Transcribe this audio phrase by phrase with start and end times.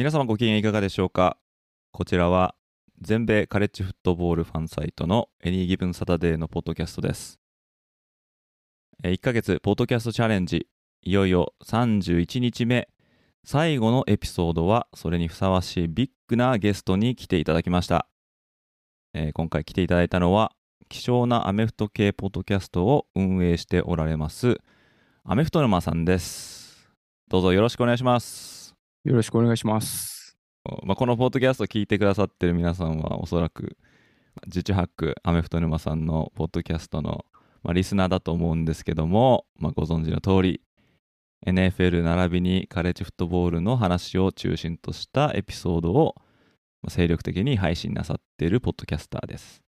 [0.00, 1.36] 皆様ご機嫌いかがでしょうか？
[1.92, 2.54] こちらは
[3.02, 7.38] 全米カレッジフットボールファンサイトのエニーギブンサタデーのポッドキャストです。
[9.04, 10.68] 1ヶ月ポッドキャストチャレンジ
[11.02, 12.88] いよいよ31日目
[13.44, 18.08] 最後のエピソードはそれにふさわしいビッグなゲストに来ていただきました、
[19.12, 20.52] えー今回来ていただいたのは
[20.88, 24.56] 希少なアメフト系ポッドキャストを運営しておられます
[25.24, 26.88] アメフト沼さんです。
[27.28, 28.59] どうぞよろしくお願いします。
[29.02, 30.36] よろしくお願いします。
[30.84, 33.78] まあ、このポッドキャストを聞いてくださってる皆さんはおそらく
[34.46, 37.24] 自治ハックアメフト沼さんのポッドキャストの、
[37.62, 40.60] まあ、リスナーだと思うんですけども、まあ、ご存知の通り
[41.46, 46.14] NFL 並びにカレッジフットボールの話を中心としたエピソードを
[46.88, 49.62] 精力的に配信なさっているポッドキャスターです、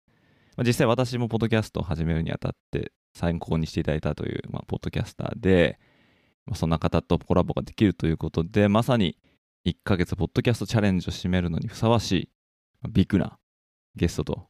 [0.56, 5.78] まあ、実際私もポッドキャストを始めるにあたって参考にしていただいたという、まあ、ポッドキャスターで、
[6.54, 9.16] そんな方とコラボができるということでまさに
[9.66, 12.28] 1ヶ月ポッドキャストチャレンジを締めるのにふさわしい
[12.90, 13.38] ビッグな
[13.94, 14.46] ゲストと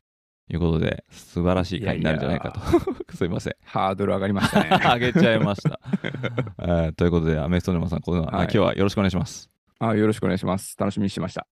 [0.48, 2.60] いうことで素晴らしい回になるんじゃないかと
[3.16, 4.70] すいませんハードル上がりましたね。
[4.82, 5.80] 上げちゃいました、
[6.58, 10.76] えーということでアメフト沼さんこの、あはい今日はよろしくお願いしますあよろしくお願いします。
[10.78, 11.46] 楽しみにしてました。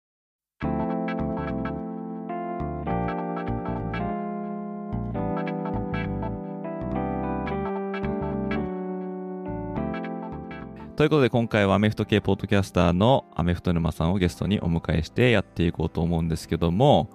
[10.96, 17.10] ということで今回はアメフト系ポッドキャスターのアメフト沼さんをゲストにお迎えしてやっていこうと思うんですけども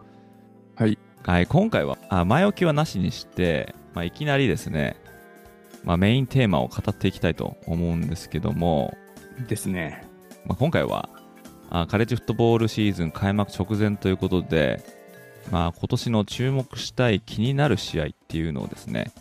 [0.75, 0.97] はい。
[1.23, 4.97] はい、今回はあ前置きはなしにして、まあ、いきなりですね、
[5.85, 8.97] まあ、メインテーマを語っていきたいと思うんですけども、
[9.47, 10.03] ですね。
[10.45, 11.07] まあ、今回は
[11.69, 14.83] あカレッジフットボールシーズン開幕直前ということで、
[15.51, 19.11] まあ、今年の注目したい気になる試合っていうのをですね、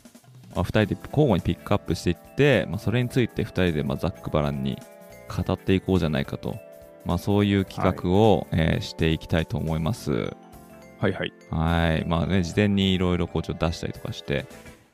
[0.59, 4.77] まあ、2人で交互にピックアップしていって、まあ、それについて2人でまあざっくばらんに
[5.29, 6.57] 語っていこうじゃないかと、
[7.05, 10.11] まあ、そういう企画を、えーしていきたいと思います。
[10.99, 11.33] はいはい。
[11.51, 12.05] はい。
[12.09, 14.47] まあね、事前にいろいろこうちょっと出したりとかして、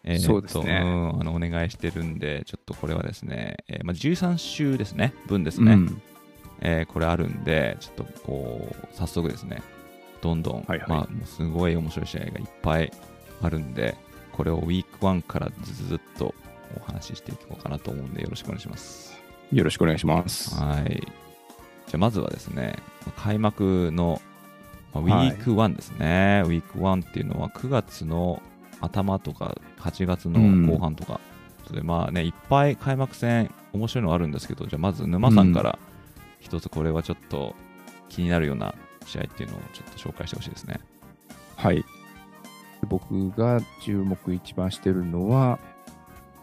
[0.02, 0.64] えーそうですね。
[0.64, 6.02] とうんあのお願いしてるんで、ちょっとこれはですね、えーまあ、13週ですね、分ですね、うん。
[6.60, 9.62] えーこれあるんで、ちょっとこう、早速ですね、
[10.20, 10.88] どんどん、はいはい。
[10.90, 12.92] まあ、すごい面白い試合がいっぱい
[13.40, 13.96] あるんで、
[14.36, 16.34] これをウィーク1からずずっと
[16.76, 19.16] お話ししていこうかなと思うんで、よろしくお願いします。
[19.52, 20.60] よろしくお願いします。
[20.60, 21.00] はい。
[21.86, 22.76] じゃあまずはですね、
[23.16, 24.20] 開幕の、
[24.92, 28.42] まあウはいィーク1ですね、ウィーク1っていうのは9月の
[28.80, 31.20] 頭とか8月の後半とか、
[31.66, 35.78] それでまあね、いっぱい開幕戦面白いのあるんですけど、じゃあまず沼さんから
[36.40, 37.54] 一つこれはちょっと
[38.08, 38.74] 気になるような
[39.06, 40.80] 試合っていうのをちょっと紹介してほしいですね。
[41.56, 41.84] はい。
[42.84, 45.58] 僕が注目一番してるのは、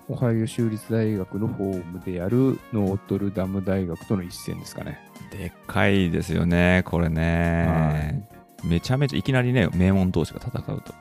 [0.09, 5.00] オハイオ州立大学のホームでやるノートルダム大学との一戦ですかね。
[5.31, 8.28] でっかいですよね、これね。
[8.63, 10.94] めちゃめちゃいきなりね、名門同士が戦うと。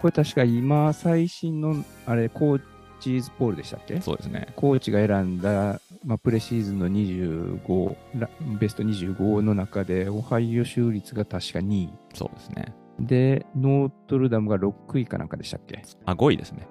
[0.00, 2.60] これ確か今最新の、あれ、コー
[3.00, 4.00] チーズポールでしたっけ？
[4.00, 4.48] そうですね。
[4.54, 8.28] コーチが選んだ、まあ、プレシーズンの25ラ、
[8.60, 11.90] ベスト25の中で、オハイオ州立が確か2位。
[12.14, 12.72] そうですね。
[12.98, 15.82] で、ノートルダムが6位かなんかでしたっけ？
[16.04, 16.66] あ、5位ですね。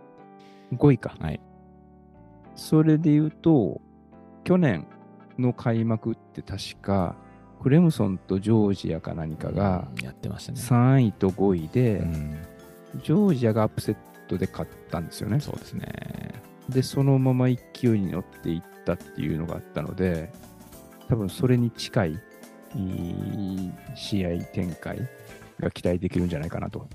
[0.73, 1.15] ?5 位か。
[1.19, 1.39] はい。
[2.55, 3.81] それで言うと、
[4.43, 4.87] 去年
[5.37, 7.15] の開幕って確か、
[7.61, 10.59] クレムソンとジョージアか何かがやってましたね。
[10.59, 12.37] 3位と5位で、うん、
[13.03, 13.95] ジョージアがアップセッ
[14.27, 15.39] トで勝ったんですよね。
[15.39, 15.87] そうですね。
[16.69, 20.31] で、そのまま勢いに乗っていったっていうのがあったので、
[21.07, 22.19] 多分それに近い
[23.95, 24.99] 試合展開
[25.59, 26.87] が期待できるんじゃないかなと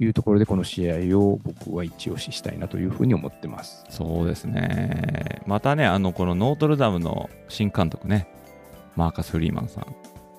[0.00, 3.84] いうところで、この試合を僕は一押ししたいなというふうに思ってます。
[3.88, 5.42] そうですね。
[5.46, 8.28] またね、あの、このノートルダムの新監督ね、
[8.96, 9.84] マーカス・フリーマンさん。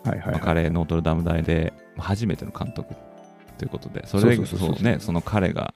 [0.07, 2.95] はいはい、彼、ノートルダム大でまあ初めての監督
[3.57, 4.37] ということで、それ
[4.99, 5.73] その彼が、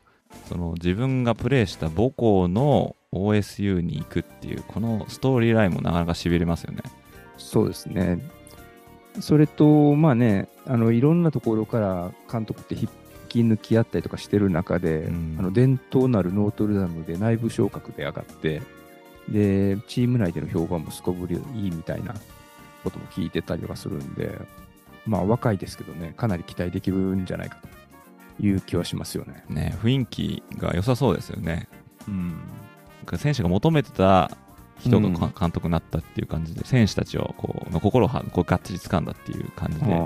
[0.47, 6.81] その自分がプレーした母校の OSU に行くっていう、このストーリーラインもなかなかしびれますよね。
[7.37, 8.19] そうですね。
[9.19, 12.87] それと、まあね、あのいろんなところから監督って引
[13.29, 18.61] き抜き合ったりとかしてる中で、うんあの伝統なるノートルダムで内部昇格で上がって、
[19.29, 22.13] で、チーム内での評判もすこぶりいいみたいな
[22.83, 24.37] ことも聞いてたりとかするんで、
[25.05, 27.57] まあ若いですけどね、かなり期待できるんじゃないか
[28.37, 29.43] という気はしますよね。
[29.49, 31.67] ね、雰囲気が良さそうですよね。
[32.07, 32.35] うん。
[33.17, 34.31] 選手が求めてた
[34.83, 39.97] 人がかうん監督になったっていう感じで、選手たちをこうの心をはこうがっちり掴んだっていう感じで、あ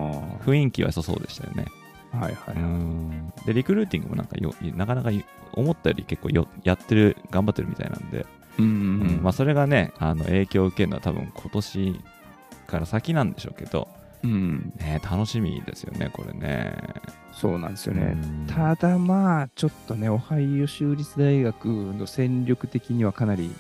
[0.46, 1.66] 雰囲気は良さそうでしたよね。
[2.14, 2.56] あはいはい。
[2.56, 5.10] うんでリクルーティングもなんかよなかなか
[5.54, 8.26] 思ったより結構よやってる頑張ってるみたいなんで、
[8.60, 12.02] うんううんんまあ、それがねあの影響を受けるのは多分今年
[12.68, 13.88] から先なんでしょうけど、
[14.24, 16.76] うん、ね、楽しみですよねこれね。
[17.34, 18.18] そうなんですよね。
[18.22, 23.52] うんただまあ、ちょっとね、オハイオ州立大学の戦力的にはかなり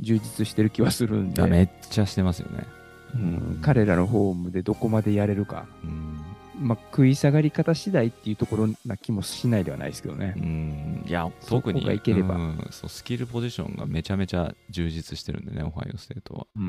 [0.00, 2.66] 充実してる気はするんで、めっちゃしてますよね。
[3.14, 3.58] うん。
[3.62, 6.18] 彼らのホームでどこまでやれるか、うん。
[6.60, 10.34] まあ、食い下がり方次第っていうところな気もしないではないですけどね。
[10.36, 10.40] う。
[10.40, 11.04] ん。
[11.06, 12.34] いや特にがいければ。
[12.34, 12.68] うん。
[12.70, 16.46] そうスキルポジションがめちゃめちゃ充実してるんでねオハイオステートは。
[16.56, 16.68] うん、う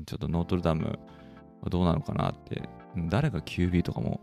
[0.00, 0.02] ん。
[0.06, 0.98] ちょっとノートルダム
[1.62, 2.68] はどうなのかなって。
[2.96, 3.08] うん。
[3.08, 4.20] 誰が QB とかも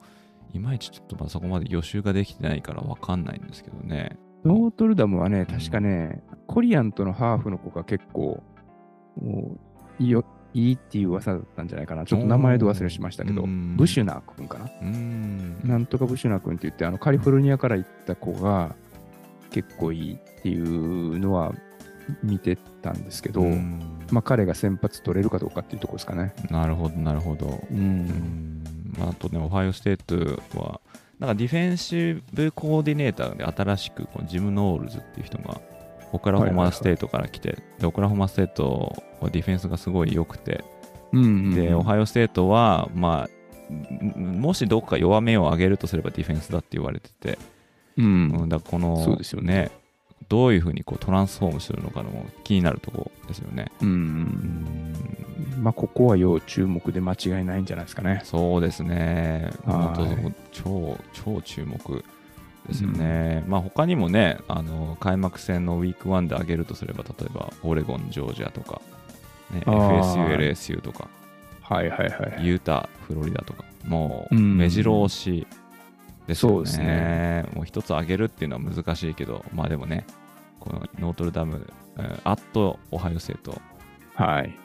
[0.54, 4.18] いまいちちょっとまだそこまで予習ができてないから分かんないんですけどね。
[4.44, 8.42] ノートルダムはね、確かね、コリアンとのハーフの子が結構、
[10.00, 12.06] いいよいいっていう噂だったんじゃないかな。
[12.06, 14.70] ちょっと名前で忘れしましたけど、うんブシュナー君かな。
[14.82, 18.76] うんなんとかブシュナー君って言って、あのカリフォルニアから行った子が
[19.50, 21.54] 結構いいっていうのは
[22.24, 23.80] 見てたんですけど、うん
[24.12, 26.34] まあ彼が先発取れるかどうかっていうところですかね。
[26.50, 27.48] なるほどなるほど。
[27.48, 27.74] う。
[27.74, 28.64] うんん
[28.98, 30.82] まあ、あとね、オハイオステートは、
[31.22, 35.62] なんかディフェンシブコーディネーターで新しくこのジム・ノールズっていう人が、
[36.12, 40.64] オクラホマステートから来て、でオクラホマステートはディフェンスがすごい良くて、
[41.14, 47.38] うんで、オハイオステートは、まあ、んもしどこか弱めを上げるとすればディフェンスだって言われてて、
[47.98, 48.50] ううんん。
[48.50, 49.70] だこの、そうですよね
[50.32, 53.70] どういうふうにこうトランスフォームするのかのも気になるところですよね。
[53.82, 53.86] う。
[53.86, 54.96] うんん
[55.60, 58.22] まあここは要注目で間違いないんじゃないですかね。
[58.24, 59.50] そうですね。
[59.66, 62.06] はい本当超、超注目
[62.66, 63.44] ですよね。
[63.46, 68.82] まあ他にもね、あの開幕戦のウィーク1で挙げるとすれば、例えばオレゴン、ジョージアとか、
[69.52, 71.10] ね、FSU、LSU とか、
[71.62, 72.46] はいはいはい。
[72.46, 75.46] ユータ、フロリダとか、もううん目白押し
[76.26, 76.56] ですよね。
[76.56, 80.06] そうですねもう一つ挙げるっていうのは難しいけど、まあでもね、
[80.62, 81.68] このノートルダム、
[81.98, 83.60] えーアットオハイオセート、
[84.16, 84.58] はい。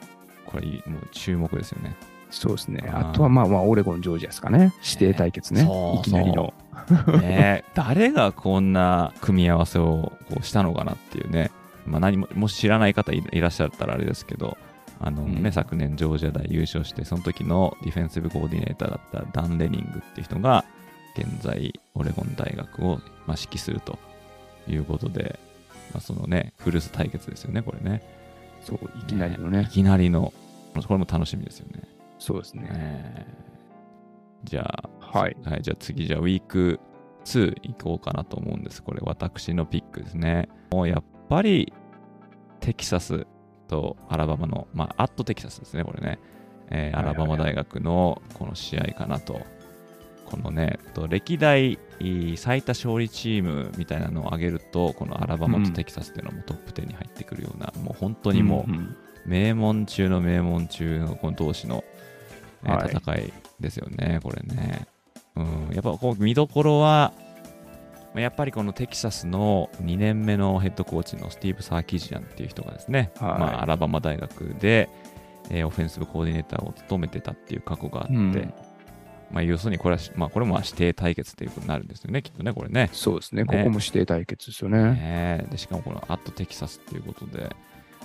[0.45, 1.95] これもう注目ですよね。
[2.29, 2.89] そうですね。
[2.93, 4.73] あとはまあまあ、オレゴン、ジョージアですかね。
[4.83, 5.61] 指定対決ね。
[5.61, 6.53] そういきなりの。
[7.19, 11.51] ねえ誰がこんな組み合わせをこうしたのかなっていうね、
[11.85, 14.57] まあ、何ももし知らない方いいらっしゃったらあれですけど
[14.99, 20.65] あの、ねうん昨年ジョージア大優勝してその時のディフェンシブコーディネーターだったダン・レニングっていう人が
[21.17, 23.97] 現在オレゴン大学を、まあ、指揮すると
[24.67, 25.39] いうことで、
[25.93, 28.01] まあ、そのねフルス対決ですよねこれね
[28.61, 29.67] そう、いきなりのねい。
[29.67, 30.33] きなりの
[30.75, 31.83] これも楽しみですよね
[32.19, 32.63] そうですね。
[32.63, 33.27] ね
[34.43, 35.37] じゃあはい。
[35.43, 36.79] はい、じゃあ次、じゃあウィーク
[37.25, 38.83] 2行こうかなと思うんです。
[38.83, 40.49] これ、私のピックですね。
[40.71, 41.73] もうやっぱり、
[42.59, 43.25] テキサス
[43.67, 46.19] とアラバマの、まあ、アットテキサスですね、これね。
[46.69, 49.41] えーアラバマ大学のこの試合かなと。
[50.29, 51.79] このね、と歴代
[52.35, 58.97] 最多勝利チームみたいなのを挙げると、このアラバマとテキサスっていうのはもうトップ10に入ってくるような、もう本当にもう、んん。
[59.25, 61.83] 名門中の名門中のこの同士の、
[62.65, 62.91] えーはい。
[62.93, 64.87] 戦いですよね、これね。
[65.35, 67.13] うん、やっぱこう見どころは、
[68.13, 73.39] まあやっぱりこのテキサスの2年目のヘッドコーチのスティーブ・サーキジアンっていう人がですね、はい。
[73.39, 74.89] まあ、アラバマ大学で、
[75.49, 78.53] えーオフェンスブコーディネーターを務めてたっていう過去があって、うん
[79.31, 82.89] まあ、要するにこれはし、まあ、これもまあ指定対決ということになるんですよね、きっとね、これね。
[82.93, 83.43] そうですね。
[83.43, 84.77] ねここも指定対決ですよね。
[84.93, 87.55] ねでしかもこのアットテキサスっていうことで、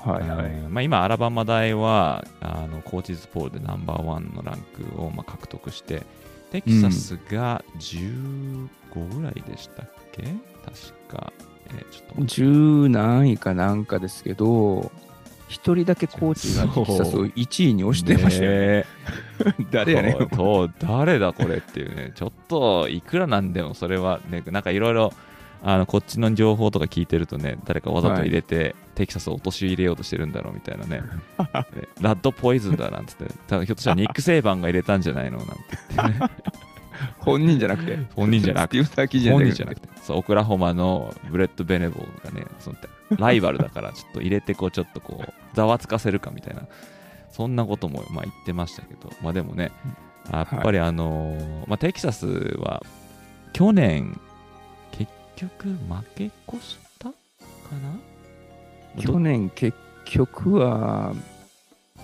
[0.04, 0.46] はいはい。
[0.46, 6.02] うんまあ、今、アラバマ大はあのコーチズポールでナンバーワンのランクをまあ獲得して、
[6.50, 8.68] テキサスが15
[9.16, 11.32] ぐらいでしたっけ、確か。
[11.38, 14.90] えーちょっと待って十何位かなんかですけど、
[15.52, 18.66] 一人だけコーチがテキサスを1位に押してましたよね。
[18.66, 18.84] ね
[19.70, 20.16] 誰やね
[20.80, 25.12] 誰だこれっていうね、ちょっといくらなんでもそれはね、なんかいろいろ
[25.62, 31.02] あのこっちの情報とか聞いてるとね、誰かわざと入れて、テキサスを陥れようとしてるんだろうみたいなね、
[31.38, 35.54] ね rat poison だなんつって、多分ひょっとしたらニック・セイバンが入れたんじゃないのなんて
[35.96, 36.30] 言ってね、
[37.18, 37.98] 本人じゃなくて。
[38.14, 38.82] 本人じゃなくて。
[39.30, 42.76] 本人じゃなくて、そう、オクラホマのブレント・ベナボーがね、その
[43.18, 46.66] ライバルだから、ちょっと入れて、こう、ちょっとこう、ざわつかせるかみたいな、
[47.30, 49.72] そんなことも、まあ、言ってましたけど、まあでもね、
[50.30, 52.82] やっぱりあのーまあ、テキサスは、
[53.52, 54.20] 去年、
[54.92, 55.76] 結局、負
[56.14, 57.14] け越したか
[58.96, 59.00] な？
[59.00, 61.14] 去年結局は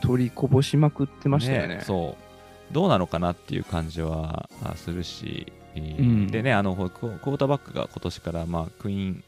[0.00, 1.82] 取りこぼしまくってましたよね。
[1.82, 2.16] そ
[2.70, 2.74] う。
[2.74, 6.26] どうなのかなっていう感じはあするし、えーうん。
[6.28, 9.24] でねあのクォーターバックが今年から、まあ、クイーン・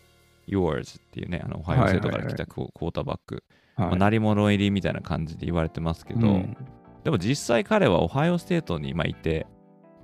[0.51, 3.45] ヨーズっていうねあのオハイオステートから来たクォーターバック、
[3.77, 3.89] はい。
[3.89, 6.57] まあ、鳴り物入りみたいな感じで言われてますけど、うん。
[7.05, 9.47] でも実際彼はオハイオステートに今いて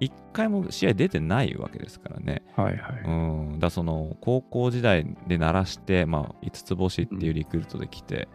[0.00, 2.42] 一回も試合出てないわけですからね。
[2.54, 3.02] はいはい。
[3.04, 3.10] う
[3.56, 8.28] ん、だその高校時代で鳴らして、まあ、5つ星っていうリクルートで来て、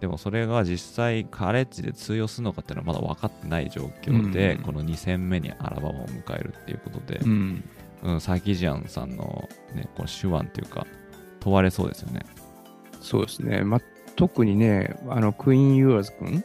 [0.00, 4.62] でもそれが実際カレッジで通用するのかっていうのはまだ分かってない状況で、うん。
[4.62, 7.64] この2戦目にアラバマを迎えるっていうことで、うん。
[8.02, 10.86] うん、サーキジアンさんの、ね、この手腕っていうか
[11.44, 12.20] 問われそうですよね。
[13.02, 13.62] そうですね。
[13.64, 13.80] まあ、
[14.16, 16.42] 特にね、あの、クイーン・ユアーズ君、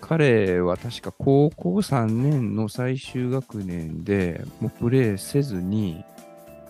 [0.00, 6.02] 彼は確か高校3年の最終学年でもうプレーせずに、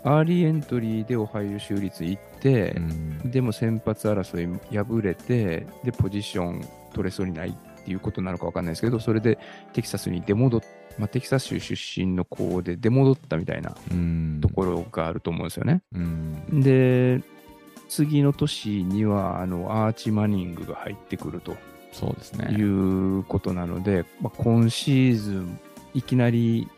[0.03, 9.39] アーリーエントリーでオハイオ州立行ってう、んでも先発争い敗れて、で、ポジション取れそうにないっていうことなのか分かんないですけど、それで
[9.75, 10.61] テキサスに出戻っ
[10.99, 15.83] まあ、テキサス州出身の子で出戻ったみたいなうんところがあると思うんですよね。
[15.95, 17.23] うんで、
[17.91, 21.57] 次の年にはあのアーチ・マニングが入ってくると
[21.93, 22.57] そうですいね。
[22.63, 25.59] うことなので、まあ、今シーズン、
[25.93, 26.69] いきなり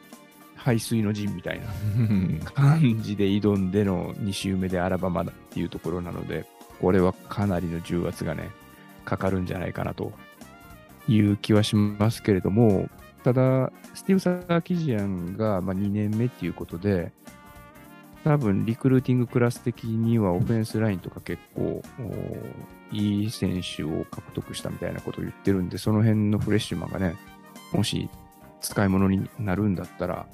[0.57, 1.67] 排水の陣みたいな
[2.51, 6.47] 感じで挑んでの2周目でアラバマだっていうところなので、
[6.81, 8.51] これはかなりの重圧がね、
[9.05, 10.13] かかるんじゃないかなと
[11.07, 12.89] いう気はしますけれども、
[13.23, 17.13] ただ、スティーブ・サーキジアンがまあ2年目っていうことで、
[18.25, 27.17] 多分リクルーティングクラス的にはオフェンスラインとか結構おいい選手を獲得したみたいなことを言ってるんで、その辺のフレッシュマンがね、
[27.73, 28.09] もし
[28.61, 30.27] 使い物になるんだったら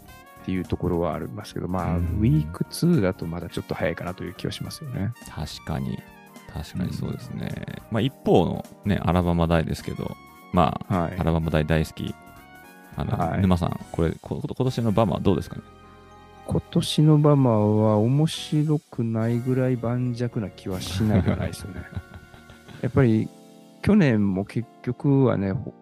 [0.42, 5.12] っていうところはありますけど、まあ、うんウィーク2だとまだちょっと早いかなという気はしますよね。
[5.30, 5.98] 確かに、
[6.52, 7.80] 確かにそうですね。
[7.90, 10.16] まあ一方のね、アラバマ大ですけど、
[10.52, 11.24] まあ、はいア。
[11.24, 12.14] ラバマ大大好き。
[12.96, 15.62] あの、はい沼さん、これ、こ今年のバマはどうですかね？
[16.48, 21.82] 今年のバマは面白くないぐらい盤石な気はしないではないですよね。
[22.80, 23.28] やっぱり
[23.82, 25.74] 去年も結局はね、ほ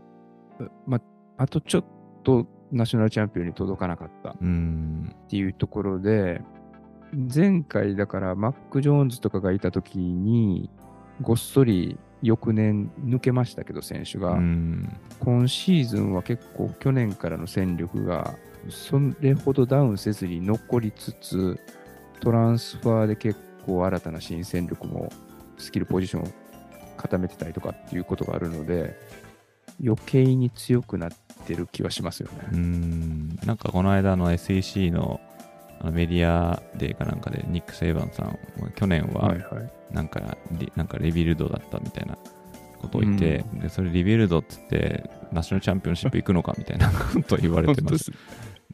[0.86, 1.00] ま
[1.36, 1.84] あとちょっ
[2.24, 4.30] とナショナルチャンピオンに届かなかった。
[4.30, 4.34] っ
[5.28, 6.42] ていうところで、
[7.32, 10.68] 前回だからマック・ジョーンズとかがいた時に、
[11.22, 14.32] ごっそり翌年抜けましたけど、選手が。
[15.20, 18.34] 今シーズンは結構去年からの戦力が
[18.70, 21.58] それほどダウンせずに残りつつ、
[22.20, 25.10] トランスファーで結構新たな新戦力も
[25.58, 26.28] スキルポジションを
[26.96, 28.98] 固めてたりとかっていうことがあるので、
[29.84, 31.10] 余計に強くなっ
[31.46, 32.58] てる気はしますよね。
[32.58, 33.36] ん。
[33.44, 35.20] なんかこの間の SEC の
[35.80, 38.38] あのメディアデーかなんかで、ニック・セイバンさん、
[38.74, 39.94] 去年ははいはい。
[39.94, 42.16] なんかリ、なんかレビルドだったみたいな
[42.80, 48.10] ことを言って、で、それリビルドっつって、ナショナルチャンピオンシップ行くのかみたいなことを言われてます。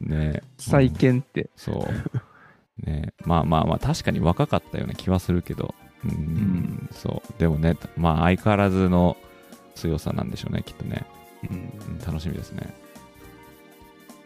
[0.03, 1.93] ね再建って、そう。
[2.85, 7.39] ねまあまあまあ、確かに若かったような気はするけど、うん、んそう。
[7.39, 9.15] でもね、まあ相変わらずの
[9.75, 11.05] 強さなんでしょうね、きっとね。
[11.49, 12.73] うんうん楽しみですね。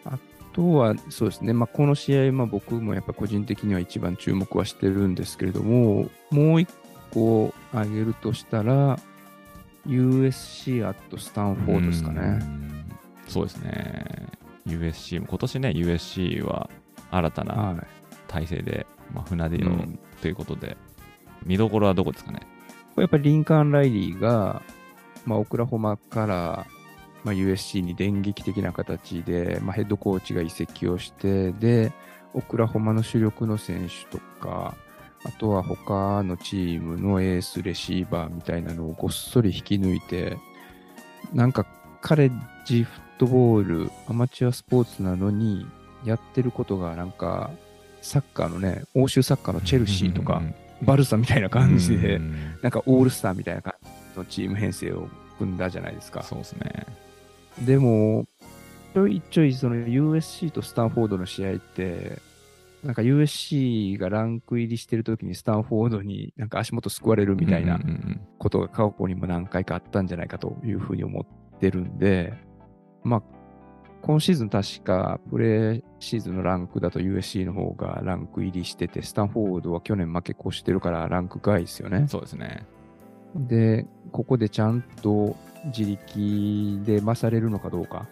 [0.06, 0.18] あ
[0.54, 6.70] とは、そうですね、まあ、この試合、まあ、僕もやっぱ個人的には一番注目はしてるんですけれども、もう一
[7.12, 9.00] 個挙げるとしたら、
[9.88, 12.20] USC あとスタンフォードですかうね。
[12.22, 12.86] ん
[13.28, 14.28] そうですね。
[14.68, 16.70] USC も、今年ね、USC は
[17.12, 17.88] 新たなはい。
[18.28, 20.78] 体制で、まあ、船出をうんということで、
[21.46, 22.42] 見どころはどこですかね？
[22.94, 24.62] これやっぱりリンカーン・ライリーが、
[25.26, 26.68] まあ、オクラホマから、
[27.24, 31.92] まあ、USC に電撃的な形で、まあ、ヘッドコーチが移籍をして、で、
[32.34, 34.76] オクラホマの主力の選手とか、
[35.24, 40.38] あとは他のチームのエースレシーバーみたいなのをごっそり引き抜いて、
[41.34, 41.66] なんか
[42.02, 42.32] カレッ
[42.66, 45.66] ジフットボール、アマチュアスポーツなのに、
[46.06, 47.52] やってることがなんか、
[48.02, 50.42] サッカーのね、欧州サッカーのチェルシーとか、
[50.82, 56.24] バルサみたいな感じで、うんなんかオールスターみたいな感じのチーム編成を組んだじゃないですか。
[56.24, 56.86] そうですね。
[57.66, 58.26] でも、
[58.94, 62.20] ちょいちょいその USC とスタンフォードの試合って、
[62.84, 67.80] なんか USC がランク入りしてる時にスタンフォードになんか足元救われるみたいな
[68.38, 72.34] ことが過去にも何回かあったんじゃないかというふうに思ってるんで、
[73.08, 73.24] まあ、
[74.02, 82.06] 今シーズン確かプレーシーズンのランクだと USC の方がランク入りしてて、スタンフォードは去年負け越してるからランク外ですよね。
[82.08, 82.66] そうですね。
[83.36, 85.36] で、ここでちゃんと
[85.66, 88.08] 自力で勝れるのかどうか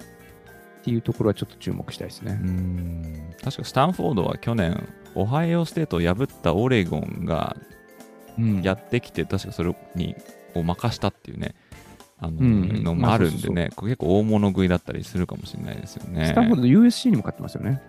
[0.81, 2.45] っていうところはちょっと注目したいですねう。
[2.45, 7.55] ん確かスタンフォードは去年、オハイオステートを破ったオレゴンが
[8.37, 10.15] うんやってきて、確かそれに
[10.53, 11.55] を任したっていうね、
[12.19, 16.27] あの、うんのもあるんでね、結構大物食いだったりするかもしれないですよね。
[16.27, 17.81] スタンフォード USC にも勝ってますよね。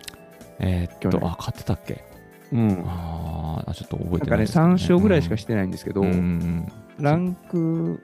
[0.59, 2.03] えーっと、あ、勝ってたっけ？
[2.51, 2.83] うん。
[2.85, 8.01] あーあ、ちょっと覚えなんかね、てないですけど3勝ぐらいしかしてないんですけど、うんうんランク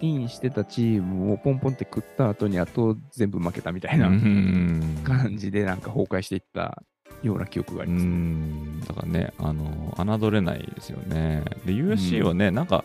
[0.00, 6.82] インしてたチームをポンポンって食った後に、あと全部負けたみたいなうんうん感じで、なんか崩壊していった
[7.22, 8.10] ような記憶があうりますね。
[8.10, 11.42] んだからね、あの、侮れないですよね。
[11.66, 12.84] で、USC はね、なんか、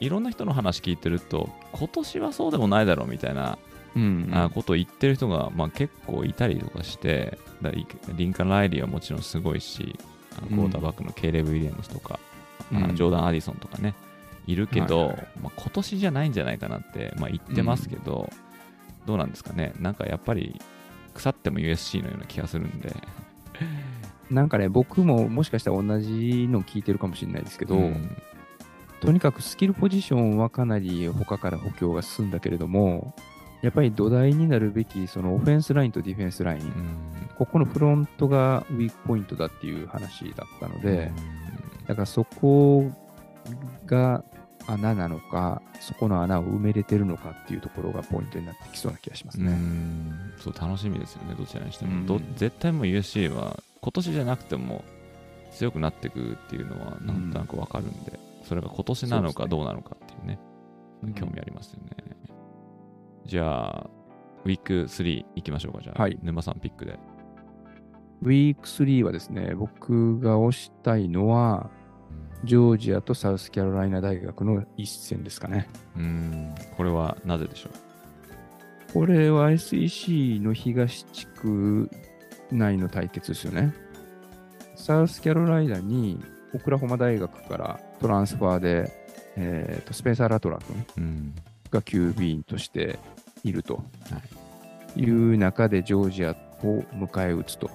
[0.00, 3.58] いろんな人の話聞いてると、今年はそうでもないだろうみたいな、
[3.96, 9.98] うんあことを言ってる人が、まあ、結構いたりとかして、だリリンカン・ライリーはもちろんすごいし、
[10.36, 12.20] あのクォーターバックのケイレブ・ウィリアムスとか、
[12.72, 12.96] あうん。
[12.96, 13.94] ジョーダン・アディソンとかね、
[14.46, 18.30] いるけど、はいはいまあ、今年じゃないんじゃないかなって、まあ、言ってますけど、
[19.06, 20.60] どうなんですかね、なんかやっぱり
[21.14, 22.94] 腐っても USC のような気がするんで、
[24.30, 28.22] なんかね、僕ももしかしたら同じの聞いてるかもしれないですけど、うん
[29.00, 33.14] とにかくスキルポジションはかなり他から補強が進んだけれども、
[33.62, 36.96] やっぱり土台になるべきそのオフェンスラインとディフェンスライン、うん。
[37.36, 41.10] ここのフロントがウィークポイントだっていう話だったので、
[41.86, 42.90] だからそこ
[43.86, 44.24] が
[44.66, 49.52] 穴なのか、そこの穴を埋めれてるのかっていうところがポイントになってきそうな気がしますうね。
[49.52, 50.32] ん。
[50.38, 52.20] そう楽しみですよね、どちらにしても。
[52.36, 54.84] 絶対もう USC は今年じゃなくても
[55.52, 60.38] 強くなっていくっていうのはなんとなくわかるんで、それが今年なのかどうなのかっていうね、
[61.02, 61.90] うん興味ありますよね。
[63.24, 63.90] じゃあ、
[64.44, 66.98] ウィーク3いきましょうか、じゃあ、はい沼さんピックで。
[68.22, 71.70] ウィーク3はですね、僕が推したいのは、
[72.42, 75.68] ジョージアとサウスキャロライナ大学の一戦ですかね。
[75.96, 77.70] うん、これはなぜでしょ
[78.94, 81.90] これは SEC の東地区
[82.50, 83.74] 内の対決ですよね。
[84.74, 86.18] サウスキャロライナに
[86.54, 88.92] オクラホマ大学からトランスファーで、
[89.36, 91.00] えーとスペンサー・ラトラ君う。
[91.00, 91.34] うん、
[91.70, 92.98] が QB として
[93.44, 93.82] いるとは
[94.96, 96.30] いいう中でジョージア
[96.64, 97.70] を迎え撃つと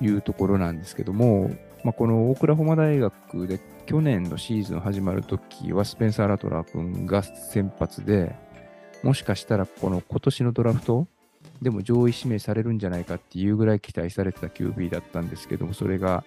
[0.00, 1.50] いうところなんですけども、
[1.84, 8.34] まあ、このオクラホマ大学で去年のシーズン始まるときはスペンサー・ラトラー君が先発で、
[9.02, 11.06] もしかしたらこの今年のドラフト
[11.60, 16.24] でも上位指名されるんじゃないかっていうぐらい期待されてた QB だったんですけども、それが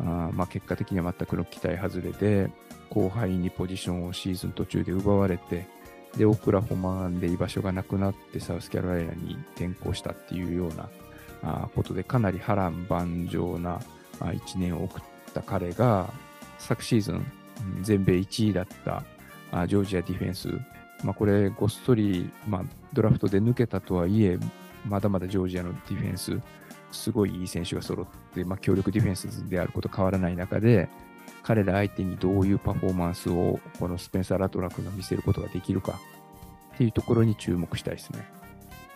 [0.00, 2.50] あまあ結果的には全くの期待外れで、
[2.90, 5.66] 後輩にポジションをシーズン途中で奪われて、
[6.16, 10.88] で、オクラホマーンで居場所がなくなってサウスキャロライナに転向したっていうような
[11.42, 13.80] あことで、かなり波乱万丈な
[14.20, 15.02] 1年を送っ
[15.32, 16.12] た彼が、
[16.58, 17.26] 昨シーズン、
[17.82, 19.04] 全米1位だった
[19.50, 20.48] あジョージアディフェンス、
[21.02, 24.38] まあ、これ、ごっそり、まあ、ドラフトで抜けたとはいえ、
[24.86, 26.40] まだまだジョージアのディフェンス、
[26.94, 30.88] すごいいい選手が揃って、まあ、強力ディフェンスであること変わらない中で、
[31.42, 36.00] 彼ら相手にどういうパフォーマンスをこのスペンサー・ラトラ君が見せることができるか
[36.74, 38.26] っていうところに注目したいですね。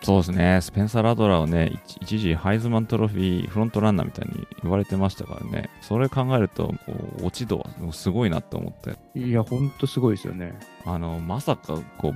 [0.01, 6.73] そうですね、スペンサー・ラドラーをね、一一時ハイズマントロフィーフロントランナーみたいに言われてましたからね、それ考えると、
[7.21, 10.57] 落ち度はすごいなって思って、いや、ほんとすごいですよね。
[10.85, 12.15] あのまさかこう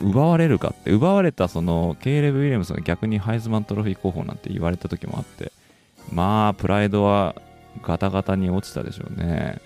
[0.00, 5.52] 奪われるかって、奪われたそのケイレブ・ウィリアムスが逆にハイズマントロフィー候補なんて言われた時もあって、
[6.12, 7.34] まあ、プライドは
[7.82, 9.60] ガタガタに落ちたでしょうね。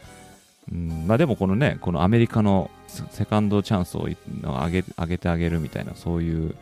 [0.72, 6.54] うんまあ、でもこのね、このアメリカのセカンドチャンスを上げ上げてあげるみたいな、そういう、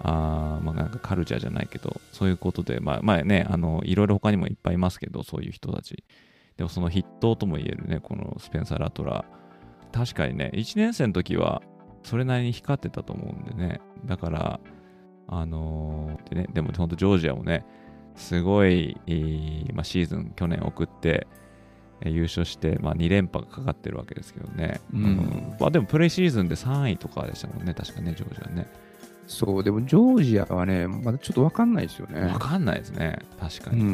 [0.00, 6.04] あまあ、なんかカルチャーじゃないけど、そういうことで、まあ、まあね、あの、いろいろ他にもいっぱいいますけど、そういう人たち。
[6.56, 9.42] でもその筆頭とも言えるね、このスペンサー・ラトラー。
[9.92, 11.62] 確かにね、1年生の時は
[12.02, 13.80] それなりに光ってたと思うんでね。
[14.06, 14.60] だから、
[15.28, 17.64] あのーでね、でも本当ジョージアもね、
[18.16, 21.26] すごい、えーまあ、シーズン去年送って、
[22.00, 24.80] えー優勝して、まあ、2連覇がかかってるわけですけどね。
[24.92, 28.66] うんまあ、でもプレイシーズンで3位とかでしたもんね、確かね、ジョージアね。
[29.26, 32.20] そう、でもジョージアはね、まだちょっとわかんないですよね。
[32.22, 33.80] わかんないですね、確かに。
[33.80, 33.90] うん、う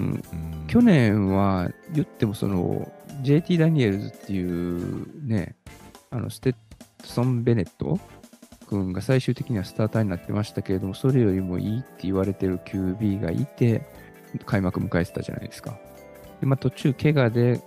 [0.65, 2.91] ん去年は言ってもその
[3.23, 5.55] JT ダニエルズっていうね、
[6.11, 6.55] あのステッ
[7.05, 7.99] ソン・ベネット
[8.69, 13.83] 君が最終的にはスターターになってましたけれども、それよりもいいって言われてる QB がいて、
[14.45, 15.79] 開幕迎えてたじゃないですか。
[16.41, 17.61] でまあ、途中、怪我で、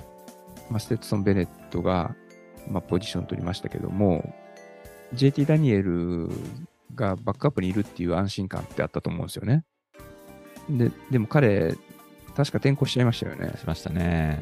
[0.70, 2.16] まあ、ステッソン・ベネットが、
[2.70, 4.34] まあ、ポジション取りましたけども、
[5.14, 6.30] JT ダニエル
[6.96, 9.64] がバックアップにいるっていう安心感ってあったと思うんですよね。
[10.70, 11.76] ででも彼、
[12.36, 13.54] 確か転校しちゃいましたよね。
[13.60, 14.40] しましたね。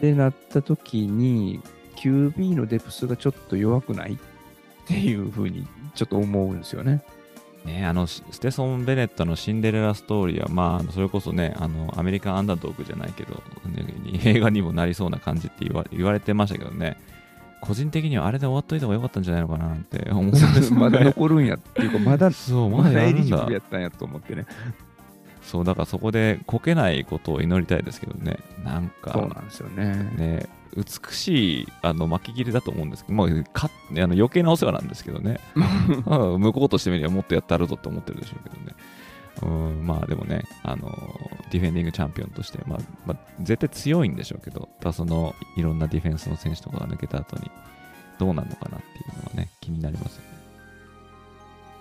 [0.00, 1.60] で、なった時に、
[1.96, 4.16] QB のデプスがちょっと弱くないっ
[4.86, 7.02] ていうふうにちょっと思うんですよね。
[7.64, 16.98] ね、あのスステソン・ベネットのシンデレラストーリーは、まあ、それこそね、あのアメリカンアンダードッグじゃないけど、ね映画にもなりそうな感じって言われてましたけどね、
[17.64, 23.58] 個人的にはあれで終わっといた方が良かったんじゃないのかなって思うんです まだ残るんやっていうか、まだ、そう、ままだエリジブルや。
[23.58, 24.44] ったんやと思ってね。
[25.44, 28.38] そう、だからそこでこけないことを祈りたいですけどね。
[28.64, 29.94] なんか、そうなんですよね。
[30.16, 35.38] ね、美しいあの巻き切りだと思うんですけど、まあ、かあの余計なお世話なんですけどね。
[36.06, 38.74] うん向こうとしてみればもっとやってあるぞって思ってるでしょうけどね。
[39.42, 39.46] う
[39.82, 40.86] ん、まあでもね、あの
[41.50, 47.50] ディフェンディングチャンピオンとして、まあまあ、絶対強いんでしょうけど、ただそのいろんなディフェンスの選手とかが抜けた後に
[48.18, 50.28] どうなるのかなっていうのはね、気になりますよね。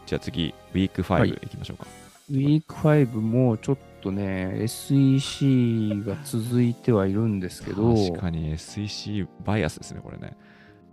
[0.06, 2.03] じゃあ次、ウィークはい5いきましょうか。
[2.30, 10.36] ウィーク5もちょっとね、SEC が続いてはいるんですけど、確かに SEC バイアスですね、これね。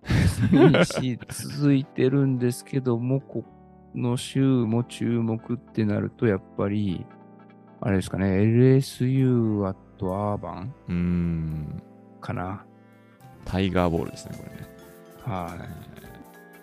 [0.05, 3.45] SEC 続いてるんですけども、こ
[3.95, 7.07] の週も注目ってなると、やっぱり、
[7.81, 11.83] あれですかね、LSU あとアーバンうーん、
[12.21, 12.65] かな。
[13.45, 14.69] タイガーボールですね、これね。
[15.23, 15.57] は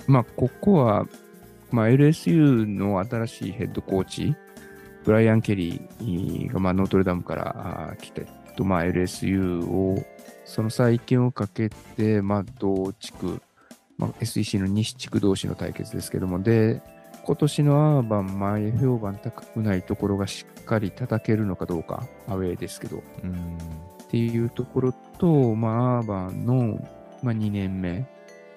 [0.08, 0.12] い。
[0.12, 1.06] まあ、ここは、
[1.72, 4.36] まあ、LSU の新しいヘッドコーチ、
[5.08, 10.04] ブライアン・ケリーが、まあ、ノートルダムから来て、とまあ、LSU を、
[10.44, 13.42] その再建をかけて、まあ、同地区、
[13.98, 16.82] まあ、SEC の西地区同士の対決ですけども、で、
[17.24, 26.86] 今年のアーバン、前評判高くないところがしっかり叩けるのかどうか、アウェーですけど、うん、っていうところと、まあ、アーバンの、
[27.24, 28.06] まあ、2年目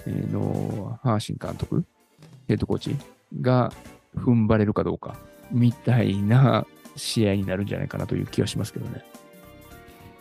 [0.05, 1.85] のハーシン監督、
[2.49, 2.97] ヘッドコーチ
[3.41, 3.73] が
[4.17, 5.15] 踏ん張れるかどうか、
[5.51, 9.05] みたいな試合になるんじゃないかなという気はしますけどね。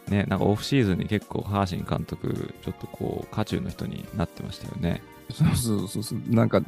[0.10, 5.02] ね、なんかオフシーズンに結構、ハーシン監督、ちょっとこう、渦中の人になってましたよね。
[5.32, 6.62] そうそうそうそう、なんか、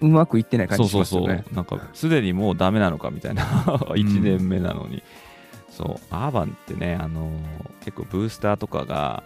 [0.00, 1.54] うまくいってない感じしそうそうそうますよね。。
[1.54, 5.02] なんか、すでにもうダメなのかみたいな、1年目なのに。
[5.70, 7.32] そう、アーバンってね、あのー
[7.84, 9.22] 結構ブースターとかが、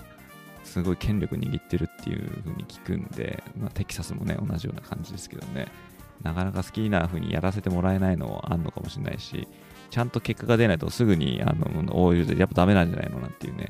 [0.62, 5.66] すごい権力握ってるっていう風に聞くんで、まあ、テキサスもね、同じような感じですけどね、
[6.22, 9.48] なかなか好きな風にやらせてもらえないのはあんのかもしれないし、
[9.90, 13.68] ちゃんと結果が出ないとすぐに、あの、おいやっぱダメなんじゃないのなんていうね、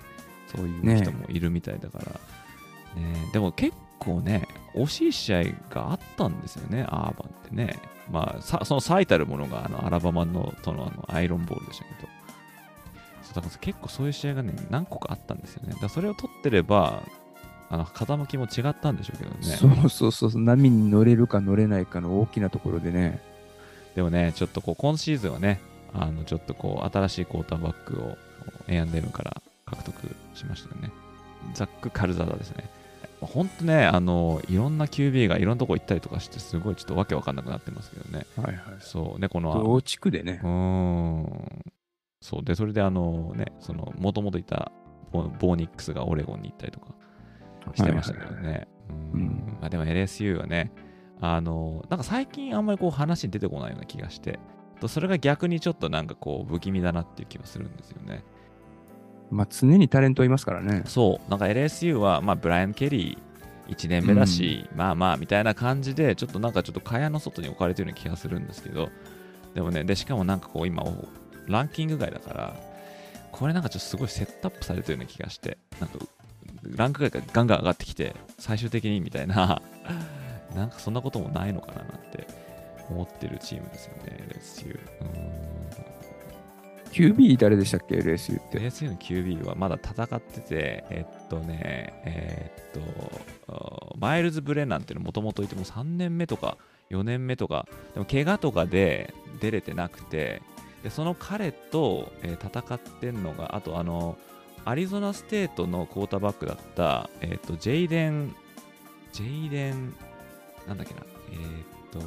[0.55, 7.79] そういう人もいるみたいだから、ねでも結構ね、惜しい試合があったんですよね、アーバンってね。
[8.11, 12.09] まあ、さその最たるものがあのアラバマのとのあのアイロンボールでしたけど、
[13.23, 15.75] そうだから結構そういう試合がね、何個かあったんですよね。
[15.81, 17.03] だそれを取ってれば、
[17.73, 19.43] あの風向きも違ったんでしょうけどね。
[19.43, 23.19] そうそうそうそう、波に乗れるか乗れないかの大きなところでね。
[23.95, 25.59] でもね、ちょっとこう今シーズンはね、
[25.95, 28.19] あのちょっとこう新しいクォーターバックを
[28.69, 29.95] A&M から獲得
[30.35, 30.93] しましたよね。
[31.55, 32.69] ザック・カルザダですね。
[33.23, 38.27] 本当ね、あのいろんな QB がいろんなとこ行ったりとかして、すごいちょっとわけわかんなくなってますけどね。
[38.37, 38.57] はいはい。
[38.81, 40.47] そうね、この同地区でねう。
[40.47, 41.63] ーん。
[42.21, 42.45] そう。
[42.45, 44.73] で、それであのね、その、もともといた
[45.11, 46.89] ボボーニックスがオレゴンに行ったりとか
[47.75, 48.69] してましたけどね。
[49.15, 49.59] ううんん。
[49.61, 50.73] まあでも LSU はね、
[51.21, 54.39] あの、なんか最近あんまりこう話に出てこないような気がして、
[54.81, 58.25] とそれが逆にちょっとなんかこう不気味だなっていう気がするんですよね。
[59.31, 60.83] まあ、常にタレントいますからね。
[60.87, 61.31] そう。
[61.31, 68.91] なんか LSU は、まあブライアン・ケリー1年目だし、まあまあみたいな感じで、ちょっとなんかちょっと蚊帳の外に置かれてるような気がするんですけど、
[69.55, 70.85] でもね、で、しかもなんかこう今、
[71.47, 72.57] ランキング外だから、
[73.31, 75.99] これなんかちょっとすごいセットアップされてるような気がして、なんか、
[76.63, 79.61] ランク外がガンガン上がってきて、最終的にみたいな、
[80.55, 82.27] なんかそんなこともないのかななんて
[82.91, 84.79] 思ってるチームですよね、LSU。
[86.93, 96.59] QB 誰でしたっけ ?LSU って？LSU の QB はまだ戦ってて、えっとね、えっと、あマイルズ・ブレナンっていうのもともといても3年目とか
[96.91, 100.43] 4年目とか、でも怪我とかで出れてなくて、
[100.83, 104.19] でその彼と、えー戦ってんのが、あとあの、
[104.65, 108.35] アリゾナステートのクォーターバックだった、えっと、ジェイデン、
[109.13, 109.95] ジェイデン、
[110.67, 112.05] なんだっけな、えっと、ジ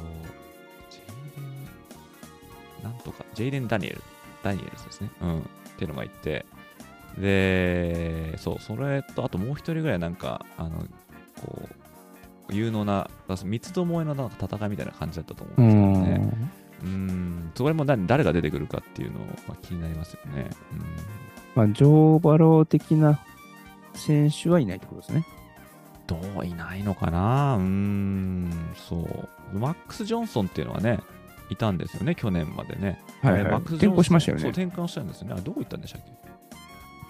[2.80, 4.02] デン、なんとか、ジェイデン・ダニエル、
[4.42, 5.10] ダニエルズですね。
[5.20, 5.38] うん。
[5.40, 5.42] っ
[5.76, 6.46] ていうのがいて、
[7.18, 10.78] で、そう、それと、あともう一人ぐらいなんか、あの、
[11.40, 11.68] こ
[12.48, 13.10] う、有能な、
[13.44, 16.50] 三つどもえのなんか戦いみたいな感じだったと思ううんですけどね。
[16.82, 20.50] うん、それも何誰が出てくるかっていうのまあ、気になりますよね。
[21.56, 23.18] まあ、ジョー・バロー的な
[23.94, 25.26] 選手はいないってことですね。
[26.08, 27.56] うん、どういないのかな？
[27.56, 29.58] うーん、そう。
[29.58, 31.00] マックス・ジョンソンっていうのはね、
[31.48, 33.00] いたんですよね、去年までね。
[33.22, 35.32] はいはいマックス・転向しましたよねそう、転換したんですよね。
[35.32, 36.12] あれどこ行ったんでしたっけ？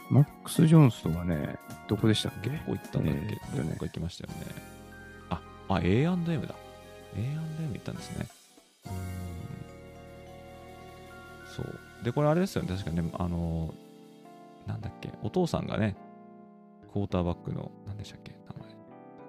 [0.08, 1.56] マックス・ジョンソンはね、
[1.88, 2.50] どこでしたっけ？
[2.50, 3.20] どこ行ったんだっけ、
[3.54, 4.46] えーどこか行きましたよね。
[5.30, 6.54] あ、あ、A&M だ。
[7.16, 7.40] A&M
[7.72, 8.26] 行ったんですね。
[8.84, 8.94] うーん。
[11.56, 11.78] そう。
[12.04, 12.68] で、これあれですよね。
[12.68, 13.74] 確かね、あの
[14.66, 15.96] なんだっけ、お父さんがね、
[16.92, 18.74] クォーターバックの、なんでしたっけ、名前。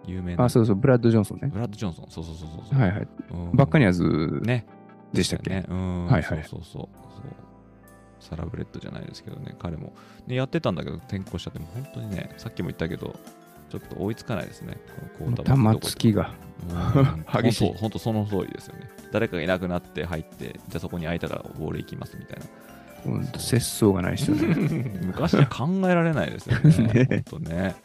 [0.06, 0.45] 有名な。
[0.45, 1.47] あ、そうそう、ブラッド・ジョンソンね。
[1.47, 2.06] ブラッド・ジョンソン。
[2.10, 2.80] そうそうそうそう。
[2.80, 3.08] はいはい。
[3.32, 4.65] うんバッカニアーズね。
[5.13, 5.65] でしたっけ、ね。
[5.67, 6.06] うん。
[6.08, 6.89] はいはいそうそうそう。
[8.19, 9.93] サラブレッドじゃないですけどね、彼も。
[10.26, 13.15] ね、やってたんだけど、転校しちゃって、もう本当にね、さっきも言ったけど、
[13.69, 14.78] ちょっと追いつかないですね。
[15.17, 16.32] このクォーターバック玉突きが。
[16.69, 18.89] うん激しい本当本当その通りですよね。
[19.12, 22.45] 誰かがいなくなって入って、じゃあそこに空いたからボール行きますみたいな。
[23.04, 25.00] ほんと節操がないですよね。
[25.04, 27.06] 昔は考えられないですよね。
[27.08, 27.76] ね本当ね。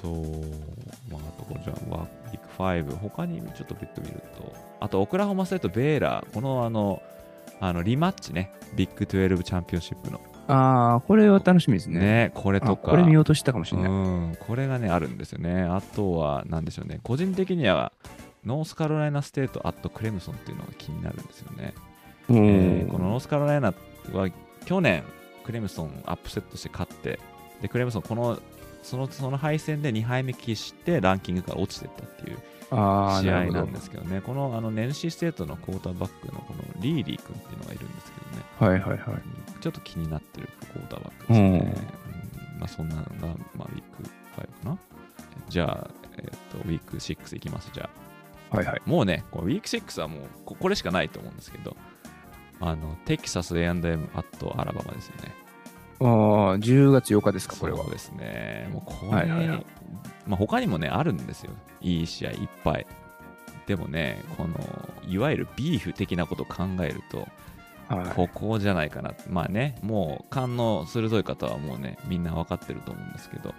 [0.00, 0.12] そう、
[1.12, 7.00] まあ、あとこれじゃあ、ワビッグ5、他にちょっとビッと見ると、あと、オクラホマステート、ベーラー、このあの、
[7.60, 10.20] あのリマッチね、ビッグ12チャンピオンシップの。
[10.48, 12.00] ああ、これは楽しみですね。
[12.00, 12.90] ね、これとあか。
[12.90, 13.90] これ見ようとしたかもしれない。
[13.90, 15.62] うん、これがね、あるんですよね。
[15.62, 17.92] あとは、なんでしょうね、個人的には、
[18.44, 21.74] ノースカロライナステート、アットクレムソンっていうのが気になるんですよね。
[22.28, 23.72] うんえーこのノースカロライナ
[24.12, 24.28] は
[24.64, 25.04] 去年、
[25.44, 27.18] クレムソンアップセットして勝って、
[27.60, 28.38] でクレムソン、この
[28.82, 32.38] そのその敗戦で2敗目喫してランキングから落ちていったっていう
[32.70, 38.98] 試合なんですけどね、このあのネンシーステートのクォーターバックのこのリーリー君っていうのがいるんですけどね、はいはいはい。
[38.98, 41.48] うんちょっと気になってるクォーターバックですね。
[41.48, 43.08] うんうんまあ、そんなのが、
[43.54, 44.02] まあ、ウィーク
[44.36, 44.78] 5かな。
[45.48, 47.70] じゃあ、えっとウィーク6いきます。
[47.72, 47.88] じゃ
[48.50, 48.82] あ、はいはい。
[48.86, 51.76] もうね、このウィーク6はもうここれしかないと思うんですけど、
[52.62, 55.34] あのテキサス A&M アットアラバマですよね。
[56.00, 56.08] ああ、
[56.58, 57.90] 10月8日ですか、これはそう。
[57.90, 58.68] ですね。
[58.72, 59.66] もうこれ、はいはいはい
[60.26, 61.50] まあ、他にもね、あるんですよ。
[61.80, 62.86] いい試合いっぱい。
[63.66, 64.54] でもね、この
[65.08, 67.28] いわゆるビーフ的なことを考えると、はい
[68.14, 69.12] ここじゃないかな。
[69.28, 73.52] まあね、もう勘の鋭い方はもうね、みんな分かってると思うんですけど、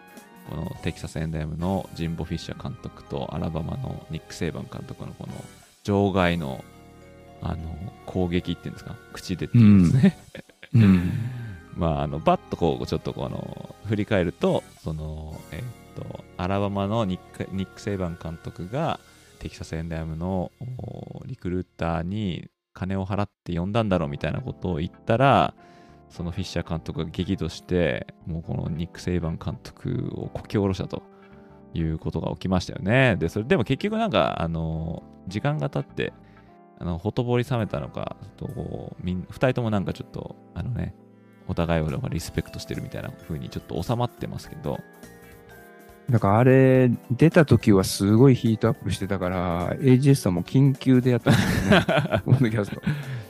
[0.50, 5.34] このテキサス A&M のジンボ・フィッシャー監督とアラバマのニック・セイバン監督のこの
[5.84, 6.64] 場外の
[7.44, 7.76] あの
[8.06, 10.18] 攻撃っていうんですか、口でっていうんですね。
[10.74, 11.12] うん。
[11.76, 15.64] まあ、あのバッとこうちょっとこの振り返るとその、えーっ
[15.96, 19.00] とアラバマのニックニック・セイバン監督が
[19.40, 25.54] テキサス・エンダイムのおリクルーターに金を払って呼んだんだろうみたいなことを言ったら
[26.10, 31.04] そのフィッシャー監督が激怒してもうこのニック・セイバン監督をこき下ろしたと
[31.74, 36.14] いうことが起きましたよねでそれでも結局なんかあの時間が経って
[36.84, 40.94] あのほとぼり冷めたのかとこうみん2人ともなんかちょっとあのね
[41.48, 44.80] お互いをリスペクトしてるみたいな風にちょっと収まってますけど、
[46.10, 51.86] だからあれ、出た時はすごいヒートアップしてたから、AGS さんも緊急でやったんですよね。
[52.26, 52.82] ポッドキャスト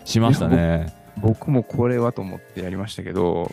[0.06, 0.94] しましたね。
[1.18, 3.52] 僕もこれはと思ってやりましたけど、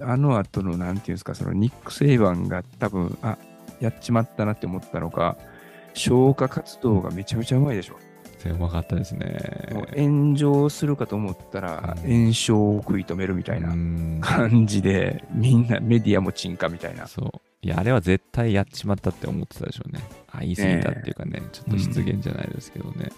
[0.00, 3.36] あの後の、なんていうんですか、そのニック・セイバンが多分、あ、
[3.80, 5.36] やっちまったなって思ったのか、
[5.94, 7.96] 消火活動がめちゃめちゃうまいでしょ。
[8.46, 9.38] うまかったですね。
[9.96, 17.06] 炎上するかと思ったら、うん炎症を食い止めるみたいなうん感じで、みんなメディアも沈下みたいな。
[17.06, 17.40] そう。
[17.62, 20.00] いや、あれは絶対やっちまったって思ってたでしょうね。
[20.30, 23.10] あ、言い過ぎたっていうかね、ちょっと失言じゃないですけどね。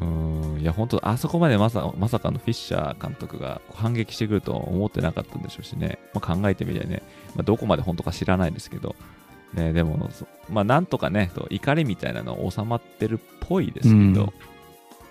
[0.00, 5.98] うん、いや、本当あそこまでまさまさかのフィッシャー監督が反撃してくるとは思ってなかったんでしょうしね。
[6.12, 7.02] まあ、考えてみりゃね、
[7.34, 8.96] まあ、どこまで本当か知らないですけど、
[9.56, 14.32] ね、でも、そまあ、なんとかね、と怒りみたいなの収まってるっぽいですけど、うん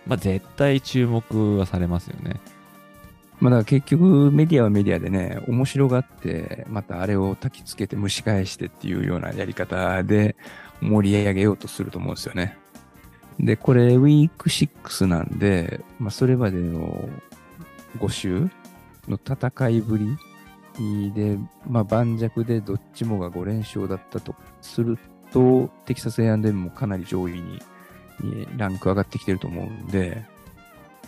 [0.07, 2.39] まあ、絶対注目はされますよね。
[3.39, 10.35] まあ、だから結局メディアはメディアでね、面白がって、またあれを焚きつけて蒸し返してっていうようなやり方で
[10.79, 12.57] 盛り上げようとすると思うんですよね。
[13.39, 17.09] で、これウィーク6なんで、まあ、それまでの
[17.99, 18.49] 5週
[19.09, 20.17] の戦いぶり
[21.13, 24.97] で、まあ、盤石でどっちもが5連勝だったとする
[25.31, 27.61] と、テキサス A&M もかなり上位に
[28.21, 30.23] にランク上がってきてると思うんで、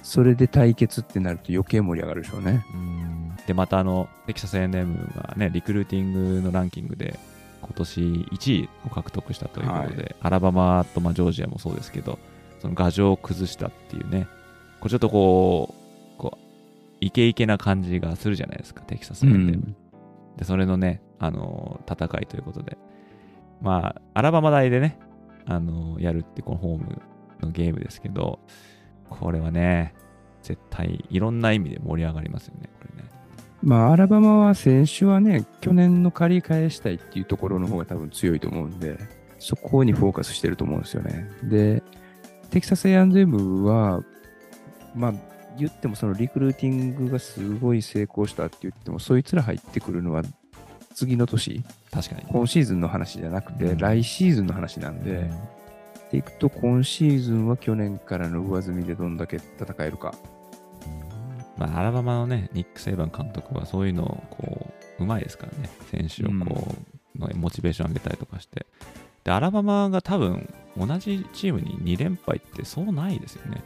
[0.03, 2.65] それで対決ってなると余計盛り上がるでしょうね。
[2.73, 3.37] うん。
[3.47, 7.19] で、またあの、テキサス A&M がね、リクルーティングのランキングで、
[7.61, 8.01] 今年
[8.31, 12.19] 1位を獲得したということで、アラバマと、まあ、ジョージアもそうですけど、
[12.61, 14.27] その牙城を崩したっていうね、
[14.79, 15.76] こうちょっとこう、
[16.99, 19.75] イケイケな感じがするじゃないですか、テキサス A&M。
[20.37, 22.77] で、それのね、あの戦いということで、
[23.61, 24.99] まあ、アラバマ大でね、
[25.45, 27.01] あのやるってこのホーム
[27.41, 28.39] のゲームですけど、
[29.09, 29.93] これはね、
[30.41, 33.09] 絶対いろんな意味で盛り上がりますよね、これね。
[33.63, 38.97] まあ、アラバマは選手はね、去年の借り返したいっていうところの方が多分強いと思うんで、
[39.39, 41.29] そこにフォーカスしてると思うんですよね。
[41.43, 41.83] で、
[42.49, 44.01] テキサス A&M は、
[44.95, 45.13] まあ、
[45.59, 50.23] 言ってもそのリクルーティングがすごい成功したって言っても、そいつら入ってくるのは
[50.97, 52.23] 次の年、確かに。
[52.27, 55.29] 今シーズンの話じゃなくて、うん来シーズンの話なんで、
[56.11, 60.15] でいくと今シーズンは去年からの上積みでどんだけ戦えるか。
[61.57, 66.75] まあ、アラバマのね、ニック・セイバン監督はそういうのをこう、うまいですからね、選手をこ
[67.15, 68.65] う、のモチベーション上げたりとかして。
[69.23, 73.61] で、アラバマが多分、同じチームに2連敗ってそうないですよね。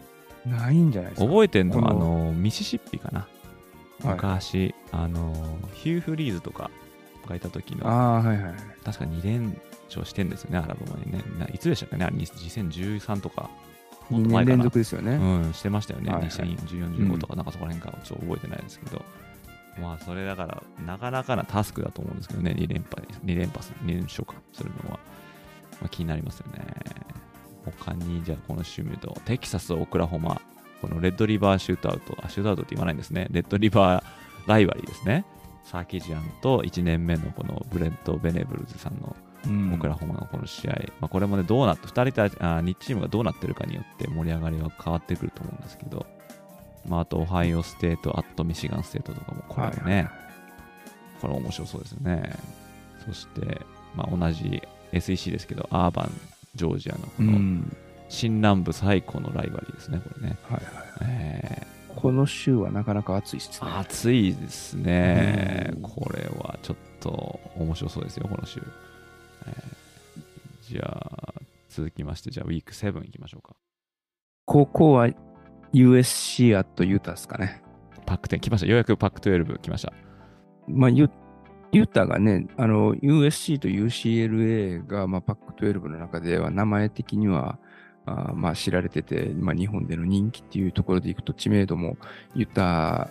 [0.45, 1.27] ないんじゃないですか。
[1.27, 3.19] 覚えてんのは、あこのの、ミシシッピかな。
[3.21, 3.41] はい
[4.03, 6.71] 昔、あの、ヒュー・フリーズとか
[7.27, 8.53] がいた時の、ああ、はいはいはい。
[8.83, 9.55] 確か2連
[9.87, 11.21] 勝してんですよね、アラバマにね。
[11.37, 13.49] ないつでしたっけね、あれ2013とか。
[14.09, 15.13] もっ2年連続ですよね。
[15.13, 16.11] うん、してましたよね。
[16.11, 19.01] はいはい2014、15とか、なんかそこら辺かちょっと覚えてないですけど。
[19.79, 24.99] まあ、それだから、なかなかなタスクだと思うんですけどね、2連敗、2連覇する、2連勝かするのは、
[25.79, 26.65] まあ、気になりますよね。
[27.65, 30.41] 他に、じゃあこの週見ると、テキサス、オクラホマ、
[30.81, 33.27] このレッドリバーシュートアウト、あ、シュートアウトって言わないんですね。
[33.31, 34.03] レッドリバー
[34.47, 35.25] ライバリーですね。
[35.63, 46.05] サーキジアンと1年目のこのブレント・ベナブルズさんのうんオクラホマのこの試合、まあ、これもね、どうなって、2人たち、あ2チームがどうなってるかによって盛り上がりは変わってくると思うんですけど、
[46.87, 50.11] まあ、あと、オハイオステート、あとミシガンステートとかも、これもね、はいはい
[51.21, 52.35] これ面白そうですよね。
[53.05, 53.61] そして、
[53.95, 56.11] まあ、同じ SEC ですけど、アーバン、
[56.55, 57.77] ジョージアのこのうん。
[58.09, 60.37] 新南部最高のライバリーですね、これね。
[60.43, 60.63] はいはい。
[61.01, 63.67] えこの週はなかなか暑いですね。
[63.69, 65.79] ー、暑いですねう。
[65.79, 68.61] んこれはちょっと面白そうですよ、この週。
[69.47, 69.81] えー
[70.71, 71.33] じゃあ、
[71.67, 73.57] 続きまして、じゃあ、ウィーク7いきましょうか。
[74.45, 75.09] ここは
[75.73, 77.61] USC アットユタですかね。
[78.05, 78.67] パック10来ました。
[78.67, 79.91] ようやくパック12来ました。
[80.69, 81.09] まあ、ユ
[81.71, 87.57] ユタがね、あの、USC と UCLA が、まあ、パック12の中では名前的には、
[88.05, 91.97] あーまあ、知られてて、まあ、日本での人気っていうところでいくと知名度も
[92.35, 93.09] ユタ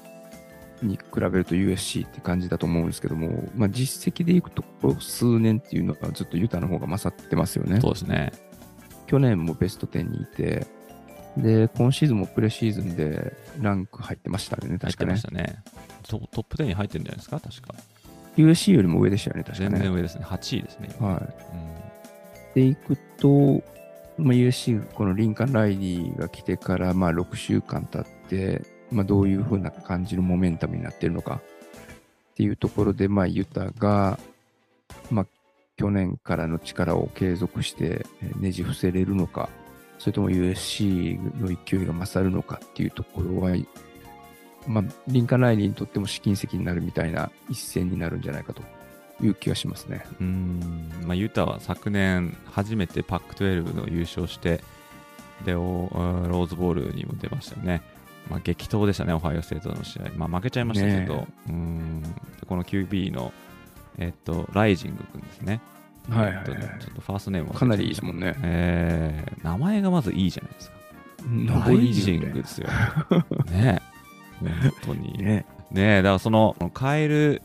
[0.83, 7.81] に比べると USC って感じだと思うんですけども、まあ、実績でいくとここ数年っていうのはずっとユタの方が勝ってますよね。
[7.81, 8.33] そうですね。
[9.07, 10.67] 去年もベスト10にいて、
[11.37, 15.45] で、今シーズンもプレシーズンでランク入ってましたよね、確かね入ってまし。
[15.45, 15.63] たね。
[16.03, 17.75] トトップ10に入ってるんじゃないですか、確か。
[18.47, 19.79] USC よりも上でしたよね、確か全ね。
[19.81, 20.25] 然上ですね。
[20.25, 20.89] 8位ですね。
[20.99, 21.23] 今はい。
[21.23, 21.81] うん
[22.55, 23.63] でいくと、
[24.19, 31.41] まあ、USC、このリンカン・ライリーが来てから、まあ、6週間経って、まあ、どういう風な感じのモメンタムになってるのか
[32.33, 34.19] っていうところで、まあ、ユタが、
[35.11, 35.27] まあ、
[35.77, 39.49] 去年からの力を継続してえーねじ伏せれるのか、
[39.99, 43.53] それとも USC の勢いが勝るのかっていうところは、
[44.67, 48.63] まあ、リンカン・ライリーにとっても試金石になるみたいな一戦になるんじゃないかと
[49.23, 50.05] いう気がしますね。
[50.21, 54.61] うーんまあ、ユタは昨年初めてパック12の優勝して、
[55.45, 55.89] で、お
[56.29, 57.83] ローズボールにも出ましたよね。
[58.29, 60.11] まあ、激闘でしたね、オハイオステートの試合。
[60.17, 62.09] まあ、負けちゃいましたけど、ねうーんで
[62.47, 63.33] この QB の、
[63.99, 65.61] えっと、ライジング君ですね。
[66.09, 66.57] はいはいちょっ
[66.95, 68.35] とファーストネーム忘れちゃかなりいいですもんね。
[68.43, 70.77] えー名前がまずいいじゃないですか。
[71.47, 72.69] ラライジングですよ。
[73.51, 73.81] ね
[74.41, 75.19] 本当に。
[75.19, 75.99] ね ね。
[75.99, 77.43] え、だからその、カエル・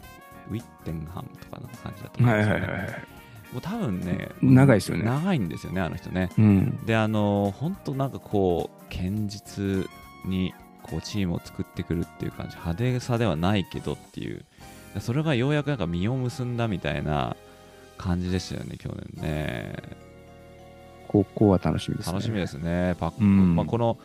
[0.49, 2.61] ウィッテンハムとかの感じだと思うんはいですよね。
[2.61, 3.15] はいはいはい。
[3.53, 6.29] もう多分ね、長いですよね長いんですよね、あの人ね。
[6.37, 6.85] うん。
[6.85, 9.89] で、あの、本当なんかこう、堅実
[10.25, 10.53] に
[10.83, 14.45] こうチームを作ってくるっていう感じ、派手さではないけどっていう、
[14.99, 17.35] それがようやくなんか実を結んだみたいな
[17.97, 19.73] 感じでしたよね、去年ね。
[21.07, 22.13] 高校は楽しみですね。
[22.13, 23.23] 楽しみですね、パック。
[23.23, 23.97] うんまあ、この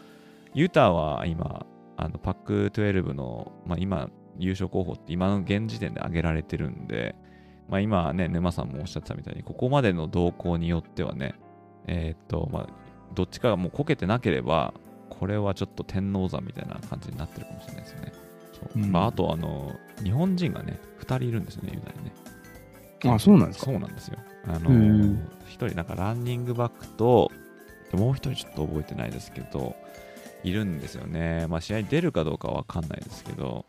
[0.55, 1.67] ユタは今、
[2.03, 4.09] あのパック12の、まあ、今、
[4.39, 7.15] 優勝候補って今の現時点で挙げられてるんで、
[7.69, 11.35] まあ、今ね、沼さんもおっしゃってたみたいに、ここまでの動向によってはね、
[11.87, 12.67] えーっと、まあ、
[13.15, 14.73] どっちかがもうこけてなければ、
[15.11, 18.13] これはちょっと天王山みたいな感じになってるかもしれないですよね。
[18.55, 22.13] そううんまあ、あと、あの、日本人がね、2人いるんですよね、ユタにね。
[23.05, 24.17] あ、そうなんですかそうなんですよ。
[24.47, 27.31] あうのん、一人なんかランニングバックと、
[27.91, 29.77] でもう一人ちょっと覚えてないですけど、
[30.45, 31.47] いるんですよね。
[31.49, 33.65] まあ試合に出るかどうかはわかんないですけど、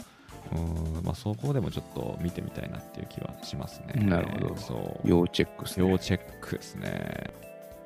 [0.51, 4.03] うーん、まあそこでもちょっと見てみたいなっていう気はしますね。
[4.03, 5.07] なるほどそう。
[5.07, 5.89] 要チェックですね。
[5.91, 7.33] 要チェックですね。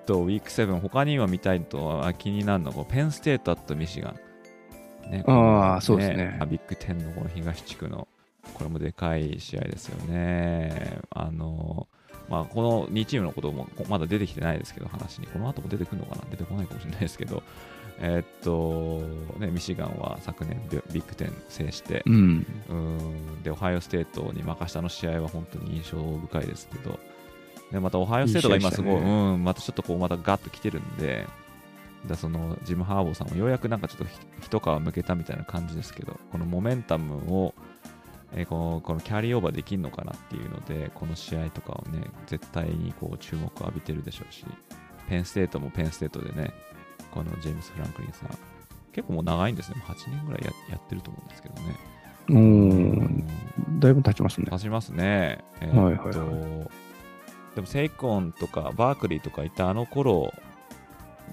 [0.06, 5.12] と、ウィーク7、他には見たいとあ気になるのが、ペンステートアットミシガン。
[5.12, 8.08] ね、あーこのそうですねあビッグ10のこの東地区の、
[8.54, 11.00] これもでかい試合ですよね。
[11.10, 11.88] あの、
[12.30, 15.28] まあ、この2チームのこともこまだ出てきてないですけど、話に。
[15.28, 16.22] この後も出てくるのかな？
[16.32, 17.44] 出てこないかもしれないですけど、
[18.00, 22.46] えーっと、ね、ミシガンは昨年ビビッグ10制して、うん。
[22.70, 23.44] うーん。
[23.44, 27.00] で、オハイオステートに任したの試合は本当に印象深いですけど、
[27.72, 31.26] でまたオハイオステートが今すごい、いいねうん、またちょっとこう、またガッと来てるんで、
[32.08, 34.12] だそのジム・ハーボーさんもようやくなんかちょっとひ
[34.44, 37.54] 一皮剥けたみたいな感じですけど、このモメンタムを、
[38.34, 44.46] えーこのこのキャリーオーバーできるのかなっていうので、この試合とかをね、絶対にこう注目を浴びてるでしょうし、
[45.08, 46.52] ペンステートもペンステートでね、
[47.16, 48.30] このジェームス・フランクリンさん、
[48.92, 51.76] 結構もう長いんですね、もう8年ぐらいややってると思うんですけどね。
[52.30, 54.48] おーだいぶ経ちますね。
[54.52, 55.40] 立ちますね。
[55.62, 56.72] えはいはいーっと、
[57.56, 60.34] でもセイコンとかバークリーとかいたあの頃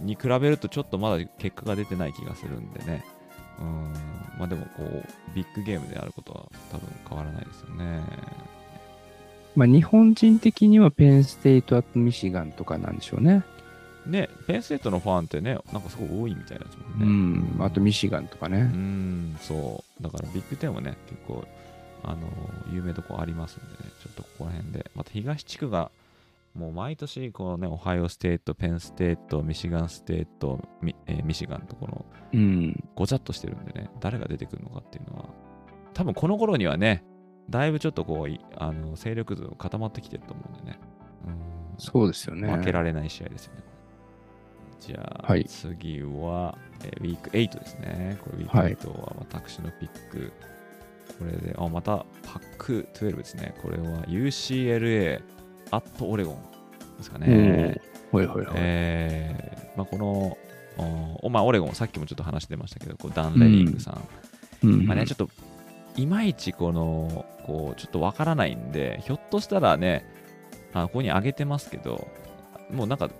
[0.00, 3.04] に比べるとちょっとまだ結果が出てない気がするんでね。
[3.60, 3.92] うん
[4.38, 5.04] まあでもこう
[5.34, 8.02] ビッグゲームであることは多分変わらないですよね。
[9.54, 13.42] まあ、日本人的にはペンステイト、あとミシガンとかなんでしょうね。
[14.42, 17.06] ね、ペンステートのファンってね、なんかすごい多いみたいなやつもうね。
[17.06, 17.56] ん。
[17.64, 18.62] あとミシガンとかうね。
[18.62, 20.02] ん、そう。
[20.02, 21.44] だからビッグテンはね、結構、
[22.04, 22.26] あの、
[22.72, 24.90] 有名どこありますんでね、ちょっとここら辺で。
[24.94, 25.90] また東地区が、
[26.54, 32.84] もう毎年、このね、オハイオステート、ペンステート、ミシガンステート、ミ,、えーミシガンとこの、うん。
[32.94, 35.26] ごちゃっとしてるんでね、誰が出てくるのかっていうのは、
[35.94, 37.04] 多分この頃にはね、
[37.48, 40.78] だいぶちょっとこう、いあの勢力図固まってきてると思うんでね。
[41.26, 42.48] うんそうですよね。
[42.54, 43.62] 負けられない試合ですよね。
[44.86, 48.18] じゃあ、はい次は、えーウィーク8ですね。
[48.22, 50.32] これウィはいーク8は私のピック。
[51.18, 53.54] これで、あ、またパック12ですね。
[53.62, 55.22] これは UCLA
[55.70, 56.36] アットオレゴン
[56.98, 57.80] ですかね。
[58.10, 58.54] ほいほいほい。
[58.56, 60.36] えーまあ、この、
[61.22, 64.68] おまあ、オレゴン、さっきもちょっと話してましたけど、こうダン・レニングさん。
[64.68, 65.28] うんまあね、ちょっと、
[65.96, 70.04] いまいちこの、こう、ちょっとわからないんで、ひょっとしたらね、
[70.72, 72.08] あここに上げてますけど、
[72.70, 73.10] もうなんか、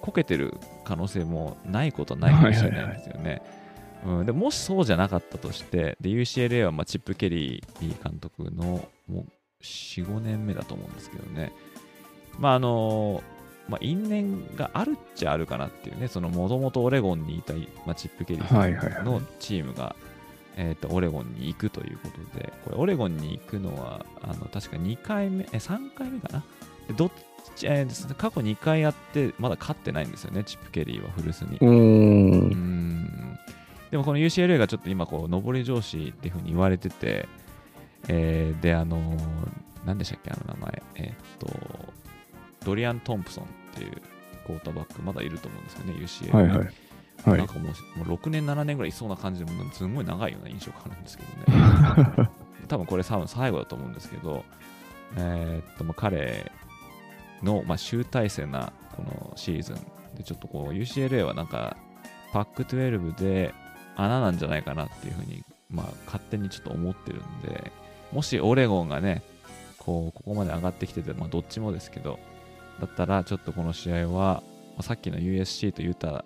[0.00, 3.42] こけてる可能性もないことないかもしれないんですよね。
[4.04, 9.26] うん、でもしそうじゃなかったとして、で UCLA はまあチップ・ケリー監督のも
[9.60, 11.52] う4、5年目だと思うんですけどね、
[12.38, 13.22] まああの
[13.68, 17.54] まあ、因縁があるっちゃあるかなっていうね、もともとオレゴンにいた、
[17.86, 19.94] まあ、チップ・ケリーのチームが、
[20.56, 26.44] えー、とオレゴンに行くということで、これオレゴンに行くのは、あの確か2回目、え3回目かな？
[26.88, 27.10] でど
[27.64, 31.58] えー過去2回やって、まだ勝ってないんですよね、チップ・ケリーは古巣に。
[33.90, 37.28] でもこの UCLA がちょっと今こう上り調子っていうふうに言われてて、
[38.08, 39.18] えーであのー
[39.84, 41.92] 何でしたっけあの名前えーっと
[42.64, 43.92] ドリアン・トンプソンっていう
[44.46, 45.92] クォーターバックまだいると思うんですよね
[46.32, 46.68] UCLA はいはい。
[47.24, 47.38] はい。
[47.38, 51.52] なんかもうもう6年7年ぐらいいそうな感じでもうすごい長いような印象があるんですけど
[52.22, 52.28] ね
[52.68, 53.18] 多分これ最
[53.50, 54.44] 後だと思うんですけど、
[55.16, 56.50] えーっとまあ彼
[57.42, 59.76] の、まあ、集大成なこのシーズン
[60.16, 61.76] でちょっとこう UCLA はなんか
[62.32, 63.54] パック12で
[63.96, 67.72] 穴なんじゃないかなっていうふうに、まあ、勝手にちょっと思ってるんで
[68.12, 69.22] もしオレゴンがね
[69.78, 72.18] こうここまで上がってきてて、まあ、どっちもですけど
[72.80, 74.42] だったらちょっとこの試合は、
[74.74, 76.24] まあさっきの USC とユタ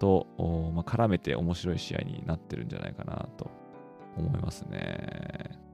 [0.00, 0.26] と、
[0.74, 3.48] まあ、絡めて面白い試合になってるんじゃないかなと
[4.16, 5.65] 思いますね。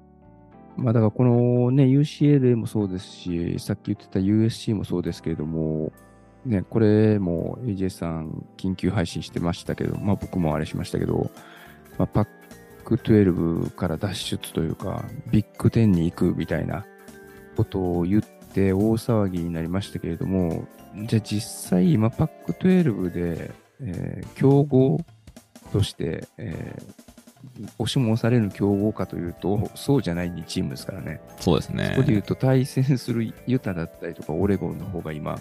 [0.77, 5.93] まあだからこのね、UCLA もそうですし、さっき言ってた USC もそうですけれども、
[6.45, 11.31] ね、これも AJ さん緊急配信してましたけど、まあ僕もあれしましたけど、
[11.99, 12.27] まあ、パッ
[12.85, 16.85] ク12から脱出というか、ビッグ10に行くみたいな
[17.57, 20.67] ことを言って大騒ぎになりましたけれども、
[21.07, 23.51] じゃあ実際今パック12で、
[23.81, 24.99] えー競合
[25.73, 27.12] として、えー
[27.79, 31.21] 押しも押される強豪かというと、そうじゃない2チームですからね。
[31.41, 35.39] そうですねそこで言うと、対戦するユタだったりとか、オレゴンの方が今、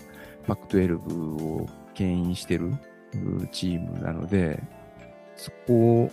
[0.47, 2.73] パック12を牽引してる
[3.13, 4.61] うチームなので、
[5.35, 6.11] そこを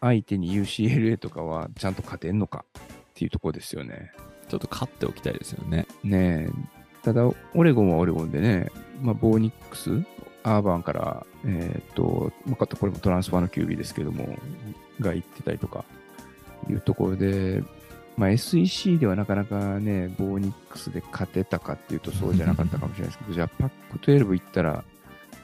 [0.00, 2.82] 相手に UCLA とかはちゃんと勝てんのかっ
[3.14, 4.12] ていうところですよね。
[4.48, 5.86] ちょっと勝っておきたいですよね。
[6.04, 6.50] ねえ、
[7.02, 8.70] ただ、オレゴンはオレゴンでね、
[9.02, 9.90] まあ、ボーニックス、
[10.42, 14.28] アーバンから、えーっと、まあこれもトランスファーの QB ですけども、
[15.00, 15.84] が行ってたりとか
[16.68, 17.62] いうところで、
[18.16, 24.84] まあ、SEC ではなかなかね、ボーニックスで勝てたかっていうとそうじゃなかったかもしれないですけど、 じゃあパック12行ったら、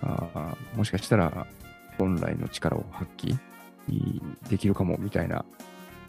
[0.03, 1.47] あーもしかしたら
[1.99, 3.39] 本来の力を発揮
[4.49, 5.45] できるかもみたいな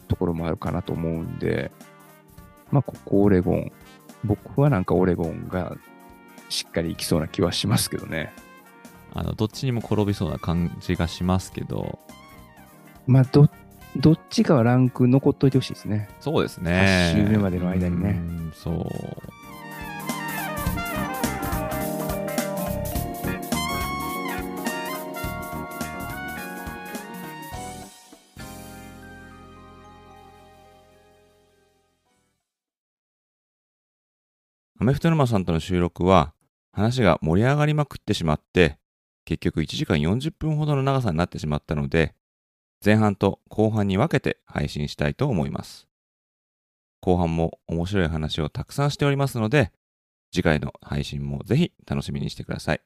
[0.08, 1.70] ところもあるかなと思うんで、
[2.70, 3.72] まあ、ここオレゴン、
[4.24, 5.76] 僕はなんかオレゴンが
[6.48, 8.32] しっかりいきそうな気はしますけどね。
[9.14, 11.98] あのどっちにも転びそうな感じがしますけど、
[13.06, 13.48] まあ、ど、
[13.96, 16.08] どっちかはランク残っといてほしいですね。
[16.20, 17.12] そうですね。
[17.14, 18.52] 8周目までの間にねうん。
[18.54, 18.86] そう。
[34.78, 36.34] アメフト沼さんとの収録は
[36.70, 38.78] 話が盛り上がりまくってしまって
[39.24, 42.14] 結局1時間40分ほどの長さになってしまったので
[42.84, 45.88] 前半と後半に分けて配信したいと思います。
[47.00, 49.72] 後半も面白い話をたくさんしておりますので、
[50.32, 52.80] 次回の配信もぜひ楽しみにしてください。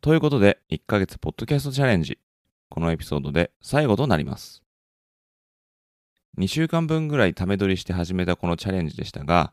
[0.00, 2.18] ということで、1ヶ月ポッドキャストチャレンジ、
[2.68, 4.62] このエピソードで最後となります。
[6.38, 9.52] 2週間分ぐらいため撮りして始めたこのチャレンジでしたが、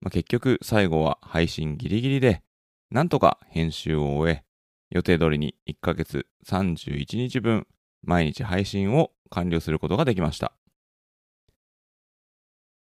[0.00, 2.42] まあ、結局最後は配信ギリギリで、
[2.90, 4.45] なんとか編集を終え、
[4.90, 7.66] 予定通りに1ヶ月31日分
[8.02, 10.52] 毎日配信を完了することができました。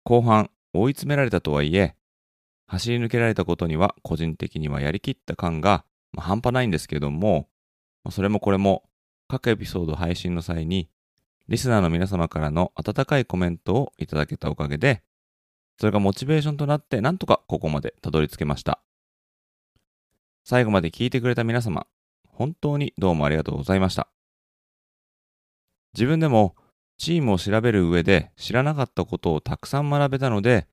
[0.03, 1.95] 後半追い詰められたとはいえ、
[2.67, 7.47] 走り抜けられたことには個人的にはやりきった感が、まあ、半端ないんですけども、
[8.11, 8.83] それもこれも
[9.27, 10.89] 各エピソード配信の際に
[11.47, 15.03] リスナーの皆様からの温かいコメントをいただけたおかげで、
[15.79, 18.81] それがモチベーションとなってなんとかここまでたどり着けました。
[20.47, 21.87] 最後まで聞いてくれた皆様、
[22.27, 24.09] 本当にどうもありがとうございました。
[25.95, 26.55] 自分でも
[26.99, 30.67] チームを調べる上で知らなかったことをたくさん学べたので、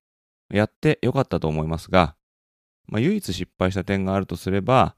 [0.51, 2.17] やってよかったと思いますが、
[2.87, 4.95] まあ、唯一失敗した点があるとすれば、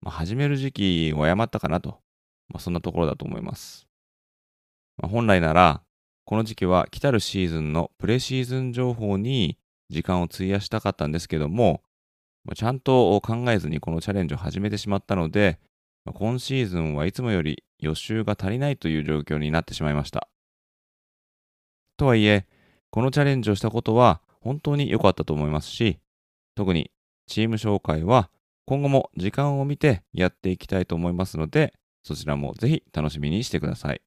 [0.00, 2.00] まあ、始める時期を誤ったかなと、
[2.48, 3.86] まあ、そんなところだと思います。
[4.96, 5.84] まあ、本来なら、
[6.24, 9.56] この時期は来たるシーズンのプレシーズン情報に
[9.88, 11.84] 時間を費やしたかったんですけども、
[12.54, 15.58] ちゃんと考えずにこのチャレンジを始めてしまったので、
[16.04, 20.28] ま、今シーズンはいつもより予習が足りないという状況になってしまいました。
[21.96, 22.46] とはいえ、
[22.90, 25.98] このチャレンジをしたことは本当に良かったと思いますし、
[26.54, 26.90] 特に
[27.26, 28.30] チーム紹介は
[28.66, 34.02] 今後も時間を見てやっていきたいと思いますので、そちらもぜひ楽しみにしてください。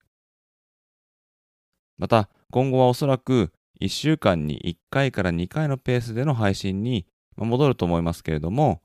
[1.97, 7.05] また、今後はおそらく1週間に1回から2回のペースでの配信に
[7.45, 8.81] 戻ると思いますけれども、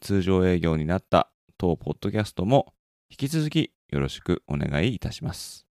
[0.00, 2.74] 通常営業になった当ポッドキャストも
[3.10, 5.66] 引き続きよろしくお願いいたします。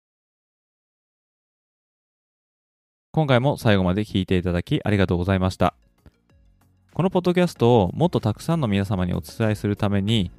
[3.13, 5.75] 今回も最後まで聞いていただきありがとうございました。
[6.93, 10.31] このポッドキャストをもっとたくさんの皆様にお伝えするために、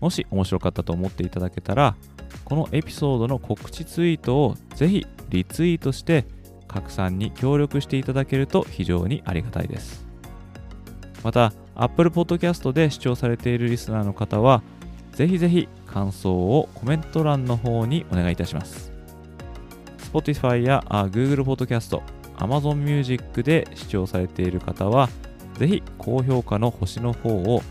[0.00, 1.96] もし面白かったと思っていただけたら、
[2.44, 6.24] このエピソードの告知ツイートをぜひリツイートして
[6.66, 10.07] 拡散に協力していただけると非常にありがたいです。
[11.22, 14.62] また、Apple Podcast で視聴されているリスナーの方は、
[15.12, 18.92] ぜひぜひ感想をコメント欄の方にお願いいたします。
[20.12, 22.00] Spotify や Google Podcast、
[22.36, 25.08] Amazon Music で視聴されている方は、
[25.54, 27.62] ぜひ高評価の星の方を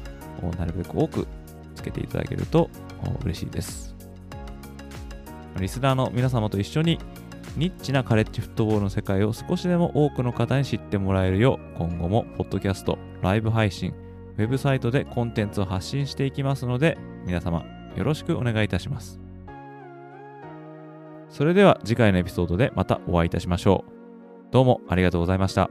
[0.57, 1.25] なるべく多く
[1.75, 2.69] つけていただけると
[3.23, 3.95] 嬉しいです。
[5.59, 6.99] リスナーの皆様と一緒に
[7.55, 13.93] ニッチなカレッジフットボールの世界を少しでも多くの方に知ってもらえるよう今後もポッドキャスト、ライブ配信、
[14.37, 19.19] ウェブサイトでコンテンツを発信していきますので皆様よろしくお願いいたします。
[21.29, 23.91] それでは次回のエピソードでまたお会いいたしましょう。
[24.51, 25.69] どうもありがとうございました。